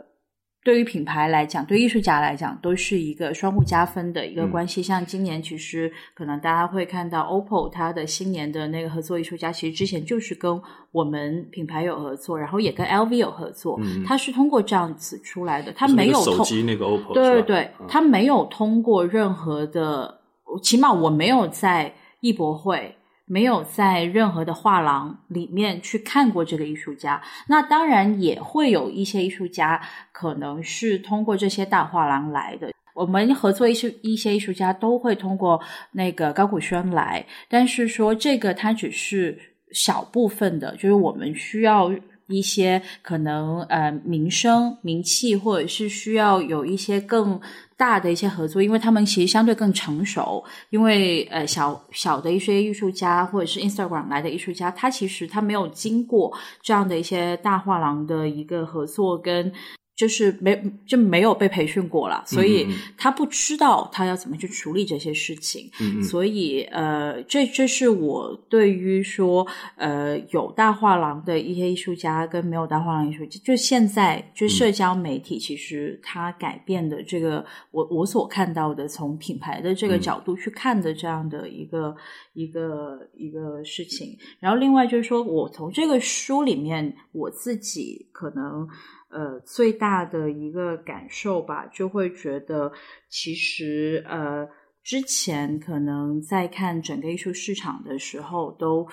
[0.64, 4.82] 对于品牌来讲，对艺术家来讲，都是一个双互加分的一个关系。
[4.82, 10.58] 像今年，其实可能大家会看到 OPPO 它的新年的那个合作艺术家，其实之前就是跟
[10.90, 13.78] 我们品牌有合作，然后也跟 LV 有合作。
[14.06, 20.18] 它是通过这样子出来的，它没有手机那个 OPPO，对对对，它没有通过任何的，
[20.62, 22.96] 起码我没有在艺博会。
[23.26, 29.80] 没有在任何的画廊里面去看过这个艺术家，那当然也会有一些艺术家
[30.12, 32.70] 可能是通过这些大画廊来的。
[32.94, 35.60] 我们合作一些一些艺术家都会通过
[35.92, 39.38] 那个高古轩来，但是说这个它只是
[39.72, 41.90] 小部分的，就是我们需要。
[42.26, 47.40] 一些可能呃名声名气，或者是需要有一些更
[47.76, 50.42] 大的一些合作，因为他们其实相对更成熟。
[50.70, 59.52] 因为呃小小的一些艺术家，或者是 Instagram 来的艺术家，他其实他没有经过这样的一些大画廊的一个合作跟。
[59.96, 62.66] 就是没就没有被培训过了，所以
[62.98, 65.70] 他不知道他要怎么去处理这些事情。
[66.02, 81.94] 所以呃，这这是我对于说呃有大画廊的一些艺术家跟没有大画廊艺术家，就现在就社交媒体其实它改变的这个我我所看到的从品牌的这个角度去看的这样的一个
[82.32, 84.18] 一个一个事情。
[84.40, 88.68] 然后另外就是说我从这个书里面我自己可能。
[89.14, 92.72] 呃，最大的一个感受吧，就会觉得
[93.08, 94.44] 其实呃，
[94.82, 98.84] 之前可能在看整个艺术市场的时候，都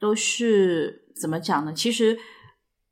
[0.00, 1.72] 都是怎么讲呢？
[1.72, 2.18] 其实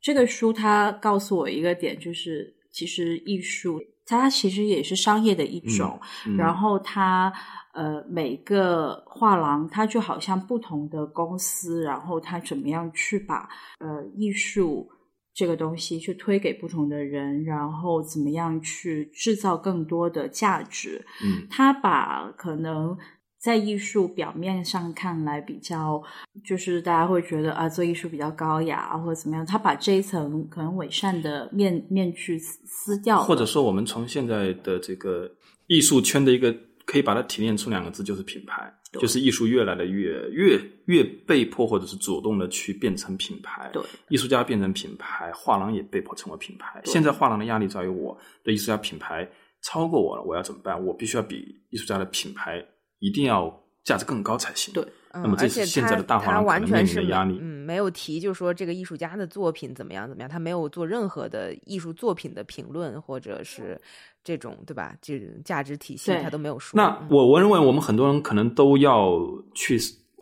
[0.00, 6.00] 这个书它告诉我一个点，就是其实艺术它其实也是商业的一种，
[6.38, 7.32] 然后它
[7.74, 13.48] 呃每个画廊它就好像不同的公司，然后它怎么样去把
[13.80, 14.88] 呃艺术。
[15.36, 21.04] 这个东西去推给不同的人，然后怎么样去制造更多的价值？
[21.22, 22.96] 嗯，他把可能
[23.38, 26.02] 在艺术表面上看来比较，
[26.42, 35.30] 就是大家会觉得啊，做艺术比较高雅或者怎么样，他把这一层可能伪善的面面具撕掉，或者说我们从现在的这个
[35.66, 36.56] 艺术圈的一个。
[36.86, 43.68] 可以把它提炼出两个字，就是品牌，就是艺术越来的越越越被迫或者是主动的去变成品牌。
[43.72, 46.80] 对，艺术家变成品牌，画廊也被迫成为品牌。
[46.84, 49.28] 现在画廊的压力在于，我的艺术家品牌
[49.62, 50.82] 超过我了，我要怎么办？
[50.86, 52.64] 我必须要比艺术家的品牌
[53.00, 54.72] 一定要价值更高才行。
[54.72, 54.86] 对。
[55.22, 57.38] 那么这是现在的大画廊完全是压力。
[57.40, 63.80] 嗯，没有提，就说这个艺术家的作品怎么样怎么样，他没有做任何的艺术作品的评论，或者是
[64.24, 64.94] 这种对吧？
[65.00, 66.76] 这种价值体系他都没有说。
[66.76, 69.18] 那我我认为我们很多人可能都要
[69.54, 69.78] 去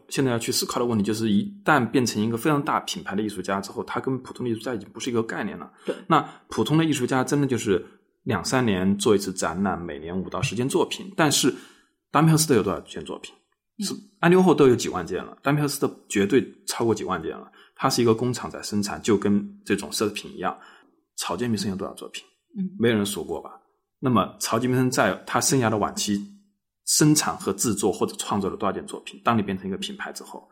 [0.09, 5.71] 现在要去思考的问题，就是一旦变成一个非常大品牌的艺术家之后，他跟普通的艺术家已经不是一个概念了。
[5.85, 5.95] 对。
[6.07, 7.85] 那普通的艺术家真的就是
[8.23, 11.53] 两三年做一次展览，每年五到十件作品，但是
[12.11, 13.35] 达米赫斯特有多少件作品？
[13.81, 17.51] 是安迪沃霍都有几万件了，丹皮尔斯特绝对超过几万件了。
[17.75, 20.57] 它是一个工厂在生产，就跟这种奢侈品一样。
[21.17, 22.25] 草间弥生有多少作品？
[22.57, 23.51] 嗯，没有人数过吧？
[23.99, 26.25] 那么草间弥生在他生涯的晚期
[26.87, 29.21] 生产和制作或者创作了多少件作品？
[29.25, 30.49] 当你变成一个品牌之后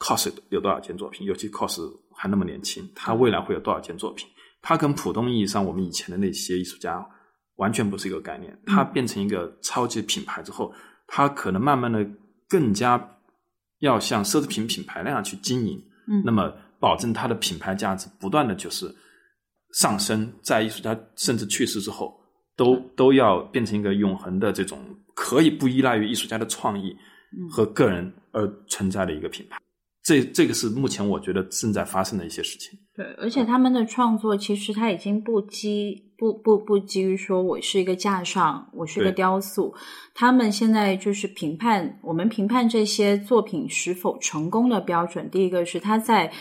[0.00, 1.24] ，cos 有多少件作品？
[1.24, 1.80] 尤其 cos
[2.12, 4.28] 还那么年轻，他未来会有多少件作品？
[4.60, 7.06] 他跟普通意义上我们以前的那些艺术家
[7.54, 8.58] 完全不是一个概念。
[8.66, 10.74] 他变成一个超级品牌之后，
[11.06, 12.04] 他可能慢慢的。
[12.54, 13.18] 更加
[13.80, 15.76] 要像奢侈品品牌那样去经营，
[16.06, 18.86] 嗯，那么保证它的品牌价值不断的就是
[19.72, 22.16] 上升，在艺术家甚至去世之后，
[22.54, 24.78] 都都要变成一个永恒的这种
[25.16, 26.96] 可以不依赖于艺术家的创意
[27.50, 29.58] 和个人而存在的一个品牌。
[30.04, 32.78] 这这个是目前我觉得正在发生的一些事情。
[32.96, 39.74] 对，而且他们的创作其实他已经不基不不不基于说我是一个架上，我是个雕塑。
[40.14, 46.32] 他们现在就是评判我们评判这些作品是否成功的标准，第一个是他在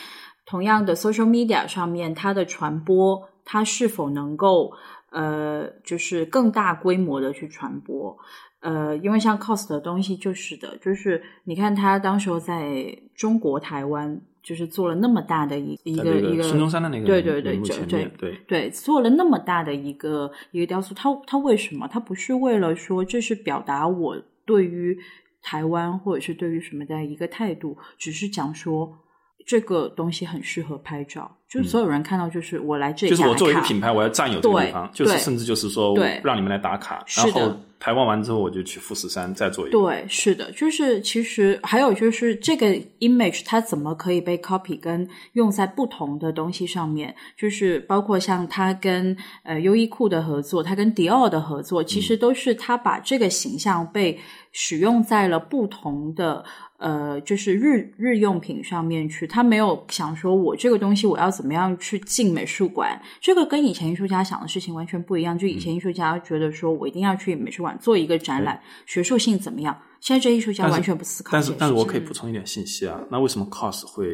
[0.45, 4.72] 同样的 social media 上面它的传播，它是否能够
[5.10, 8.16] 呃就是更大规模的去传播。
[8.60, 21.88] 呃，因为像 cost 的东西就是的，就是你看他当时候在中国台湾，就是做了那么大的一一个一个孙中山的那个对对对对对对，做了那么大的一个一个雕塑，他他为什么？
[21.88, 25.00] 他不是为了说这是表达我对于
[25.41, 29.00] 台湾或者是对于什么的一个态度，只是讲说
[29.46, 39.78] 这个东西很适合拍照，就是所有人看到就是我来这里，就是我作为一个品牌，我要占有这个地方，就是甚至就是说对让你们来打卡，然后台湾完之后我就去富士山再做一个。
[39.78, 42.68] 对，是的，就是其实还有就是这个
[43.00, 54.18] image 它怎么可以被 copy 跟用在不同的东西上面，就是包括像它跟呃优衣库的合作，它跟迪奥的合作，其实都是它把这个形象被
[54.54, 56.46] 使用在了不同的。
[56.84, 65.38] 呃，就是日日用品上面去，他没有想说我这个东西我要怎么样去进美术馆，这个跟以前艺术家想的事情完全不一样。
[65.38, 69.76] 就以前艺术家觉得说我一定要去美术馆做一个展览，学术性怎么样？
[70.02, 71.54] 现在这艺术家完全不思考但是。
[71.58, 74.10] 但是我可以补充一点信息啊，那为什么 COS 会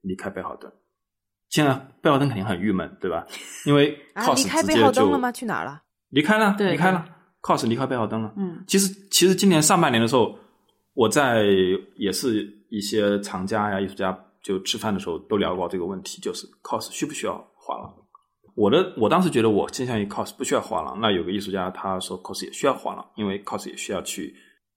[0.00, 0.72] 离开贝浩登？
[1.50, 3.26] 现在贝浩登肯定很郁闷，对吧？
[3.66, 5.30] 因为啊，COS 离开直接就贝浩登了吗？
[5.30, 5.82] 去哪儿了？
[6.08, 7.04] 离开了，对离开了
[7.42, 8.32] ，COS 离开贝浩登了。
[8.36, 10.38] 嗯，其实其实今年上半年的时候，
[10.94, 11.44] 我在
[11.96, 17.94] 也是一些藏家呀、艺术家就吃饭的时候都聊过这个问题，就是 COS 需不需要画廊？
[18.54, 21.00] 我的我当时觉得我倾向于 COS 不需要画廊。
[21.00, 24.32] 那有个艺术家他说 COS 也需要画廊，因为 COS 也需要去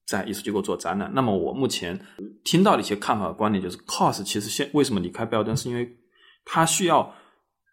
[0.06, 1.08] 在艺术机构做展览。
[1.14, 1.98] 那么我目前
[2.42, 5.88] 听到的一些看法和观点就是，COS 其实现为什么离开贝尔登，是因为
[6.44, 7.14] 它需要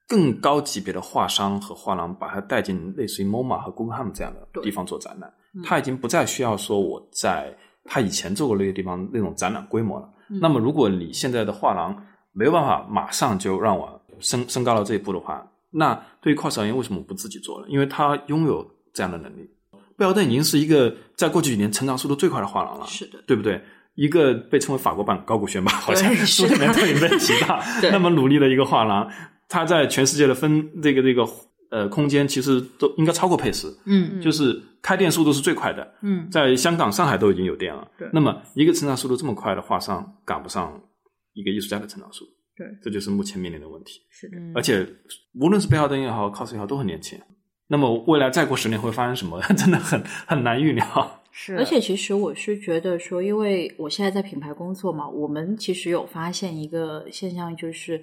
[0.08, 5.34] 更高级别的画商和画廊把它带进类似于 MoMA 和 Guggenheim 这样的地方做展览。
[5.64, 10.10] 他已经不再需要说我在他以前做过那些地方那种展览规模了。
[10.42, 11.96] 那么如果你现在的画廊
[12.34, 17.68] 没有办法马上就让我升升高到这一步的话，那对于 COS 而言，为什么不自己做了？
[17.70, 19.50] 因为他拥有这样的能力。
[19.98, 23.62] 贝尔登已经是一个在过去几年成长速度最快的画廊了，是的，对不对？
[23.96, 27.58] 一个被称为法国版高古轩吧，好像对书里面都有被提到，
[27.92, 29.10] 那么努力的一个画廊，
[29.48, 31.26] 他在全世界的分这个这个
[31.76, 37.86] 呃空间，其实都应该超过佩斯，嗯就是开店速度是最快的，嗯，在香港、上海都已经有店了。
[37.98, 40.82] 对那么一个成长速度这么快的画上，赶不上
[41.34, 44.02] 一个艺术家的成长速度，对，这就是目前面临的问题。
[44.10, 44.88] 是的，嗯而且
[45.42, 47.20] 无论是贝浩登也好，cos 也好，都很年轻。
[47.68, 51.22] 那么未来再过十年会发生什么， 真的很很难预料。
[51.32, 58.02] 是，而且其实我是觉得说，因为我现在在品牌工作嘛，我们其实有发现一个现象，就是，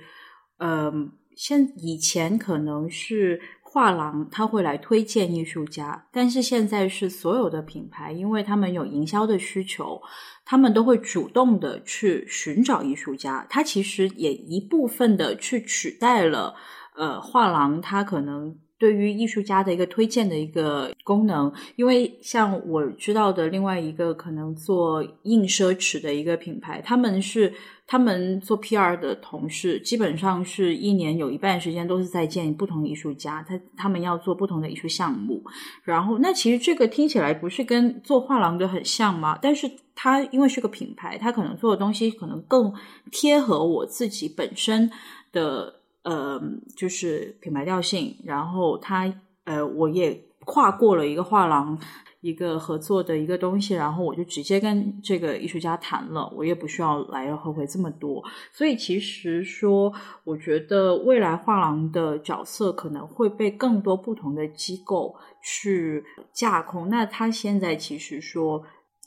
[0.59, 0.93] 呃，
[1.37, 3.41] 现以前可能是
[3.73, 9.99] 画廊他会来推荐艺术家，但是现在是所有的品牌，因为他们有营销的需求，
[10.45, 16.55] 他们都会主动的去寻找艺术家，他其实也一部分的去取代了，
[16.95, 18.55] 呃，画廊他可能。
[18.79, 27.55] 对于艺术家的一个推荐的一个功能，因为像我知道的另外一个可能做硬奢侈的一个品牌，他们是
[27.93, 35.45] 他们做 PR 的同事，基本上是一年有一半时间都是在见不同艺术家，他他们要做不同的艺术项目。
[35.85, 39.39] 然后，那其实这个听起来不是跟做画廊的很像吗？
[39.43, 42.73] 但是它因为是个品牌，它可能做的东西可能更
[43.11, 44.91] 贴合我自己本身
[45.31, 45.75] 的。
[46.05, 46.41] 呃，
[46.77, 49.15] 就是品牌调性，然后它
[49.45, 51.79] 呃，我也跨过了一个画廊
[52.23, 58.25] 一个合作的一个东西，然后我就直接跟这个艺术家谈了，我也不需要来回回这么多。
[58.51, 59.93] 所以其实说，
[60.25, 65.15] 我觉得未来画廊的角色可能会被更多不同的机构
[65.45, 66.03] 去
[66.33, 66.89] 架空。
[66.89, 68.65] 那他现在其实说。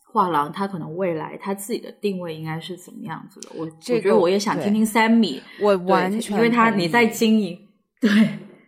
[0.07, 3.49] 画廊，他可能未来他自己的定位应该是怎么样子的？
[3.53, 7.59] 我这个我觉得我也想听听 Sammy，我完全因为他你在经营，
[7.99, 8.09] 对，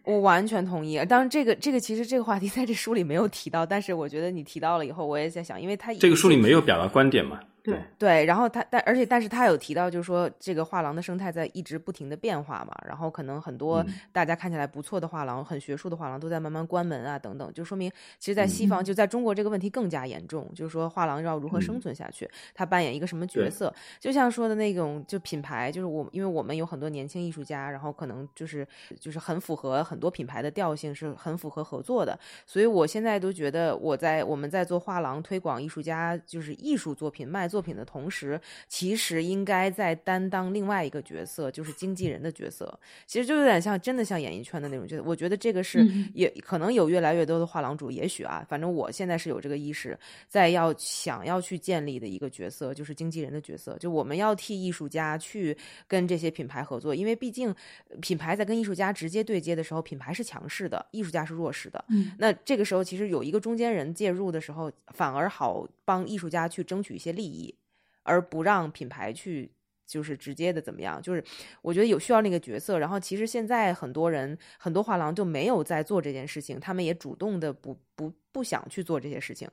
[0.08, 0.98] 我完全同意。
[1.06, 7.42] 当然，这个这个其实这个话题在这书里没有提到，但是我觉得你提到了以后，我也在想，因为他这个书里没有表达观点嘛？
[7.68, 13.90] 对对，然后他但而且但是他有提到，就是说这个画廊的生态在一直不停的变化嘛，然后可能很多嗯。
[14.14, 18.86] 大家看起来不错的画廊、很学术的画廊都在慢慢关门啊等等，就说明其实，在西方、嗯。
[18.86, 21.82] 就在中国这个问题更加严重，就是说画廊要如何生嗯。
[21.82, 23.74] 存下去，它扮演一个什么角色？
[24.00, 28.66] 就像说的那种就品牌，就是我因为我们有很多年轻艺术家，然后可能就是
[29.00, 42.80] 就是很符合很多品牌的调性，是很符合合作的，所以我现在都觉得我在我们在做画廊推广艺术家就是艺术作品卖作品的同时，其实应该在担当另外一个角色，就是经纪人的角色。
[43.06, 45.04] 其实就有点像真的像演艺圈的那种角色。
[45.04, 49.98] 我觉得这个是嗯也可能有越来越多的画廊主，也许啊，反正我现在是有这个意识，
[50.28, 53.78] 在要想要去建立的一个角色，就是经纪人的角色。
[53.78, 55.56] 就我们要替艺术家去
[55.88, 57.54] 跟这些品牌合作，因为毕竟
[58.02, 61.84] 品牌在跟艺术家直接对接的时候，品牌是强势的，艺术家是弱势的。
[61.90, 67.58] 嗯那这个时候，其实有一个中间人介入的时候，反而好帮艺术家去争取一些利益，
[68.04, 69.56] 而不让品牌去
[69.88, 71.02] 就是直接的怎么样？
[71.02, 71.24] 就是
[71.62, 72.78] 我觉得有需要那个角色。
[72.78, 79.50] 然后其实现在很多人很多画廊就没有在做这件事情，他们也主动的不不不想去做这些事情。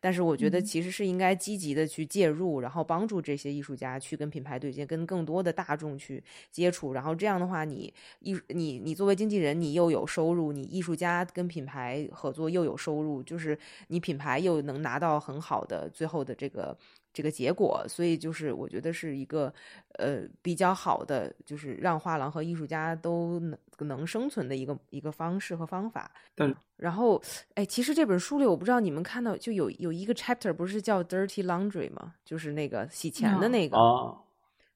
[0.00, 6.92] 但是我觉得其实是应该积极的去介入，然后帮助这些艺术家去跟品牌对接，跟更多的大众去接触。
[6.92, 13.58] 然后这样的话，你艺你你作为经纪人，你又有收入；你艺术家跟品牌合作又有收入，就是
[13.88, 16.76] 你品牌又能拿到很好的最后的这个。
[17.14, 19.50] 这个结果，所以就是我觉得是一个
[19.98, 23.56] 呃比较好的，就是让画廊和艺术家都能
[23.88, 26.10] 能生存的一个一个方式和方法。
[26.34, 27.22] 但然后，
[27.54, 32.14] 哎，其实这本书里，我不知道你们看到就有有一个 chapter 不是叫 Dirty Laundry 吗？
[32.24, 34.16] 就是那个洗钱的那个啊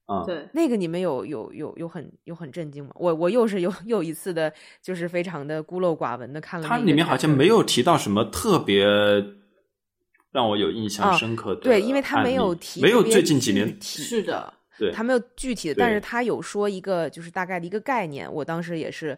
[0.05, 2.91] 啊，对，那个你们有有有有很有很震惊吗？
[2.95, 6.65] 我我又是又又一次的，就是非常的孤陋寡闻的看了。
[6.65, 8.85] 它里面好像没有提到什么特别。
[10.31, 19.17] 让我有印象深刻的，对，因为他没有提，没有最近几年是的，对，他没有具体的，但是他有说一个就是大概的一个概念，我当时也是。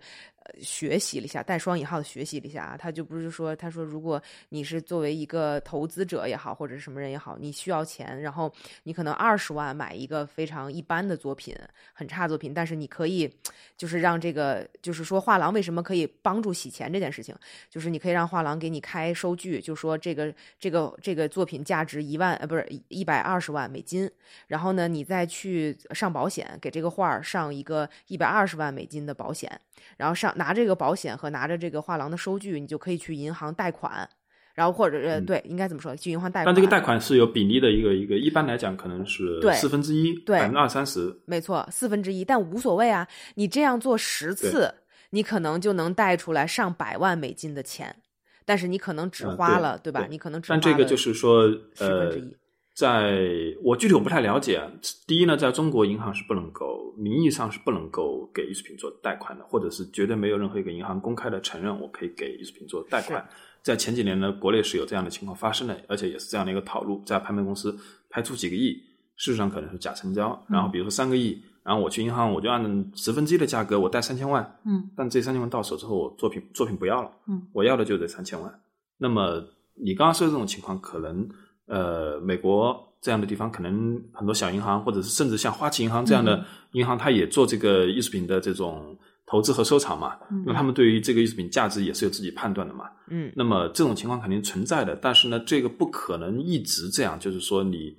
[0.61, 8.51] 学习了一下，带双引号的学习了一下啊，他就不是说，他说如果你是作为一个投资者也好，或者是什么人也好，你需要钱，然后
[8.83, 11.55] 你可能二十万买一个非常一般的作品，
[11.93, 13.31] 很差作品，但是你可以
[13.77, 17.35] 就是让这个，就是说画廊为什么可以帮助洗钱这件事情，
[17.69, 24.09] 就是你可以让画廊给你开收据，就说这个这个这个作品价值一万呃不是一百二十万美金，
[24.47, 29.49] 然后呢你再去上保险，给这个画上一个一百二十万美金的保险，
[29.97, 30.31] 然后上。
[30.41, 34.09] 拿这个保险和拿着这个画廊的收据，你就可以去银行贷款，
[34.55, 35.95] 然后或者呃，对，应该怎么说？
[35.95, 36.45] 去银行贷款。
[36.47, 41.15] 但这个贷款是有比例的一个一个，一般来讲可能是四分之一，百分之二三十。
[41.25, 43.07] 没错，四分之一，但无所谓啊！
[43.35, 44.73] 你这样做十次，
[45.11, 47.95] 你可能就能贷出来上百万美金的钱，
[48.43, 50.07] 但是你可能只花了，对吧？
[50.09, 52.35] 你可能只但这个就是说，十分之一。
[52.73, 53.19] 在
[53.61, 54.61] 我具体我不太了解。
[55.05, 63.23] 第一呢，在中国银行是不能够名义上是不能够给艺术品做贷款的，或者是绝对没有任何一个银行公开的承认我可以给艺术品做贷款。
[63.61, 67.77] 在前几年呢，国内是有这样的情况发生的，而且也是这样的一个套路，在拍卖公司
[68.09, 68.71] 拍出几个亿，
[69.17, 70.41] 事实上可能是假成交。
[70.47, 78.59] 然后比如说三个亿，然后我去银行，我就按十分之一的价格我贷三千万，嗯，但这三千万到手之后，我作品作品不要了，嗯，我要的就这三千万。
[78.97, 79.43] 那么
[79.75, 81.29] 你刚刚说的这种情况，可能。
[81.71, 86.43] 呃，美国这样的地方，可能很多小银行，或者是甚至像花旗银行这样的
[86.73, 88.93] 银行，它也做这个艺术品的这种
[89.25, 90.17] 投资和收藏嘛。
[90.45, 92.89] 那他们对于这个艺术品价值也是有自己判断的嘛。
[93.09, 97.95] 嗯，那么这种情况肯定存在的，但是呢，这个不可能一直这样，就是说你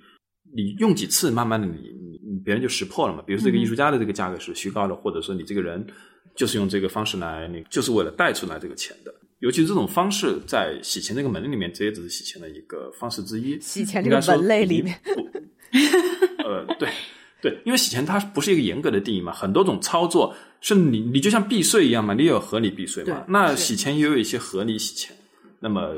[0.55, 1.73] 你用几次，慢慢的你
[2.23, 3.23] 你别人就识破了嘛。
[3.25, 5.83] 比如说这个艺术家的这个价格是虚高的，或者说你这个人
[6.35, 9.11] 就是用这个方式来，你就是为了贷出来这个钱的。
[9.43, 13.59] 尤其是这种方式，在洗钱这个门类里面，这也只是洗钱的一个方式之一。
[13.59, 14.97] 洗钱这个门类里面，
[16.39, 16.89] 呃，对
[17.41, 23.25] 对，因为洗钱它不是一个严格的定义嘛，很多种操作是你你就像避税一样嘛，你有合理避税嘛。
[23.27, 25.13] 那洗钱也有一些合理洗钱，
[25.59, 25.93] 那么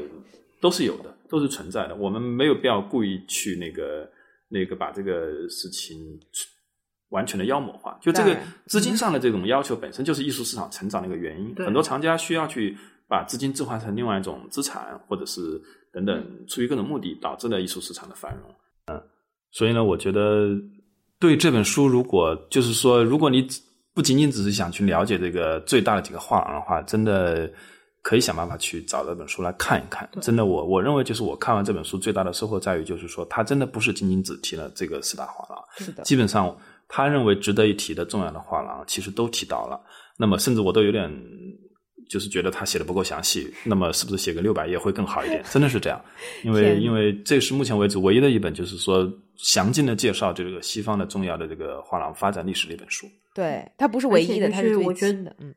[0.59, 1.95] 都是有的，都是存在的。
[1.95, 4.09] 我们没有必要故意去那个
[4.49, 6.19] 那个把这个事情
[7.09, 7.95] 完全的妖魔化。
[8.01, 8.35] 就这个
[8.65, 12.75] 资金上的这种要求本身就是艺术市场成长的一个原因，很多藏家需要去。
[13.07, 15.61] 把资金置换成另外一种资产，或者是
[15.93, 18.43] 等等，出于各种目的，导致了艺术市场的繁荣。
[18.87, 19.01] 嗯，
[19.51, 20.49] 所以呢，我觉得
[21.19, 23.47] 对这本书，如果就是说，如果你
[23.93, 27.51] 不仅仅只是想去了解这个最大的几个画廊的话，真的
[28.01, 30.09] 可以想办法去找这本书来看一看。
[30.19, 36.55] 真的，我我认为就是我看完这本书最大的收获在于，就是说，它真的不是仅仅只提了这个四大画廊，是的，基本上
[36.87, 39.79] 他认为值得一提的重要的画廊，其实都提到了。
[40.17, 41.11] 那么，甚至我都有点。
[42.07, 45.43] 就是觉得他写的不够详细，那么是不是写个六百页会更好一点？
[45.51, 45.99] 真的是这样，
[46.43, 53.07] 因为因为这是目前为止唯一的一本，就是说详尽的介绍这个西方的重要的这个画廊发展历史的一本书。
[53.33, 55.35] 对，它不是唯一的，它是最新的。
[55.39, 55.53] 嗯，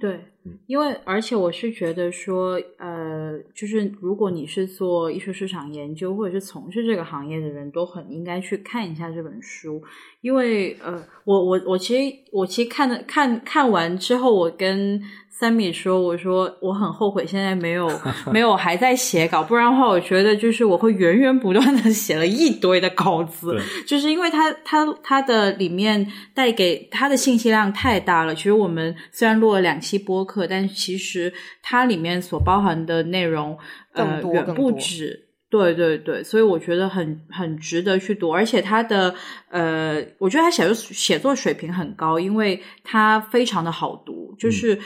[0.00, 0.20] 对，
[0.66, 9.82] 因为而且我是觉得说，呃，就是如果你是做艺术市场研究或者是从事这个行业的人，都很应该去看一下这本书，
[10.20, 15.02] 因为呃，我我我其实我其实看的看看完之后，我跟。
[15.38, 17.88] 三米说：“我说我很后悔，现在没有
[18.32, 28.34] 没有还在写稿，不然的话，我觉得就是我会源源不断的 写了一堆的稿子，就是因为它它它的里面带给它的信息量太大了。
[28.34, 31.32] 其实我们虽然录了两期播客，但其实
[31.62, 33.56] 它里面所包含的内容
[33.92, 35.28] 呃远不止。
[35.50, 39.14] 对对对，所以我觉得很很值得去读，而且他的
[39.50, 44.76] 呃，我觉得他写作写作水平很高，因为他非常的好读，就是。”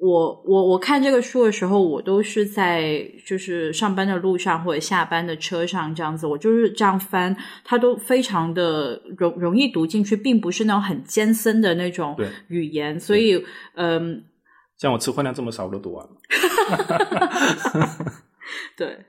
[0.00, 12.16] 我我我看这个书的时候，我都是在就是上班的路上或者下班的车上这样子，我就是这样翻，它都非常的容容易读进去，并不是那种很艰深的那种
[12.48, 13.44] 语言，所以
[13.74, 14.24] 嗯，
[14.78, 16.12] 像我词汇量这么少，我都读完了。
[18.78, 19.04] 对，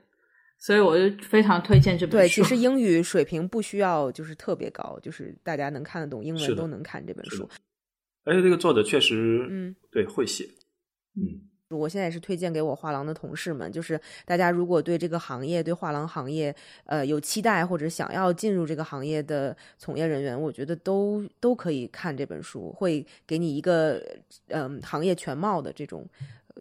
[0.58, 2.18] 所以我就非常推荐这本书。
[2.18, 7.48] 对，其实英语水平不需要就是特别高，就是大家能看得懂英文都能看这本书。
[8.24, 10.46] 而且这个作者确实，嗯，对，会写。
[11.14, 24.02] 嗯，我现在也是推荐给我画廊的同事们，就是大家如果对这个行业、对画廊行业，呃，有期待或者想要进入这个行业的从业人员，我觉得都都可以看这本书，会给你一个
[24.48, 26.06] 嗯行业全貌的这种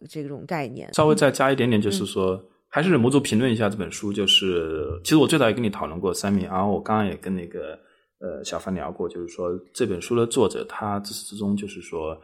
[0.09, 0.93] 这种概念。
[0.93, 4.11] 稍微再加一点点，就是说，还是忍不住评论一下这本书。
[4.13, 7.79] 就是其实我最早也跟你讨论过三米，然后我刚刚也跟那个
[8.19, 12.19] 呃小范聊过，就是说这本书的作者他自始至终就是说。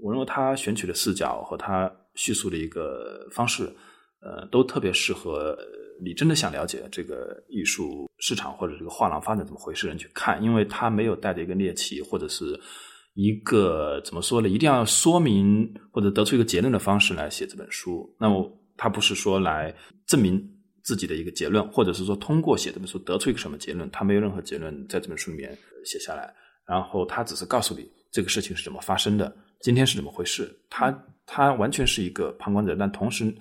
[0.00, 3.64] 我认为他选取的视角和他叙述的一个方式，
[4.20, 5.56] 呃，都特别适合
[6.00, 12.58] 你真的想了解这个艺术市场或者这个画廊发展怎么回事人去看，因为他没有带着一个猎奇或者是
[13.14, 18.08] 一个怎么说呢，一定要说明或者得出一个结论的方式来写这本书。
[18.18, 19.74] 那么他不是说来
[20.06, 20.40] 证明
[20.84, 26.32] 自己的一个结论，或者是说通过写这本书得出一个什么结论，他没有任何结论在这本书里面写下来，
[26.64, 29.34] 然后他只是告诉你这个事情是怎么发生的。
[29.60, 30.48] 今天是怎么回事？
[30.70, 33.34] 他他完全是一个旁观者，但同时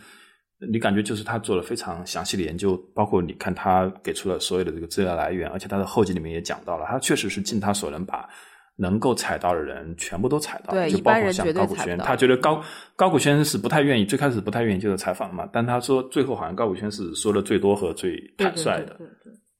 [0.71, 8.27] 你感觉就是他做了非常详细的研究，包括你看他给出了所有的这个资料来源，而且他的后记里面也讲到了，他确实是尽他所能把
[8.75, 12.63] 能够采到的人全部都采到，对，就包括像高古轩，他觉得高
[12.95, 18.99] 高古轩是不太愿意，最开始不太愿意接受采访嘛，但他说最后好像高古轩是说的最多和最坦率的，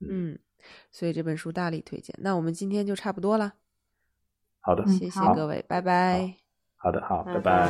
[0.08, 0.38] 嗯，
[0.92, 2.16] 所以这本书大力推荐。
[2.20, 3.54] 那我们今天就差不多了，
[4.62, 6.47] 好的，谢谢各位，拜拜。
[6.80, 7.68] 好的，好，拜拜。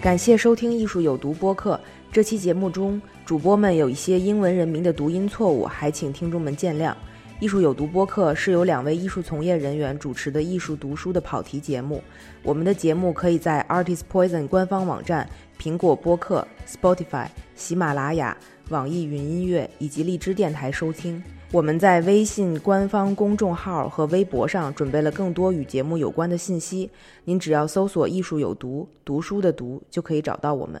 [0.00, 1.78] 感谢收听《艺术有毒》播客。
[2.10, 6.90] 这期节目中，主播们有一些英文人名的读音错误，还请听众们见谅。
[7.38, 12.02] 《艺术有毒》播客是由两位艺术从业人员主持的艺术读书的跑题节目。
[12.42, 15.28] 我们的节目可以在 Artist Poison 官方网站、
[15.60, 18.34] 苹果播客、Spotify、喜马拉雅、
[18.70, 21.22] 网易云音乐以及荔枝电台收听。
[21.52, 26.88] 我们在微信官方公众号和微博上准备了更多与节目有关的信息，
[27.24, 30.80] 您只要搜索“艺术有毒”，读书的“读”就可以找到我们。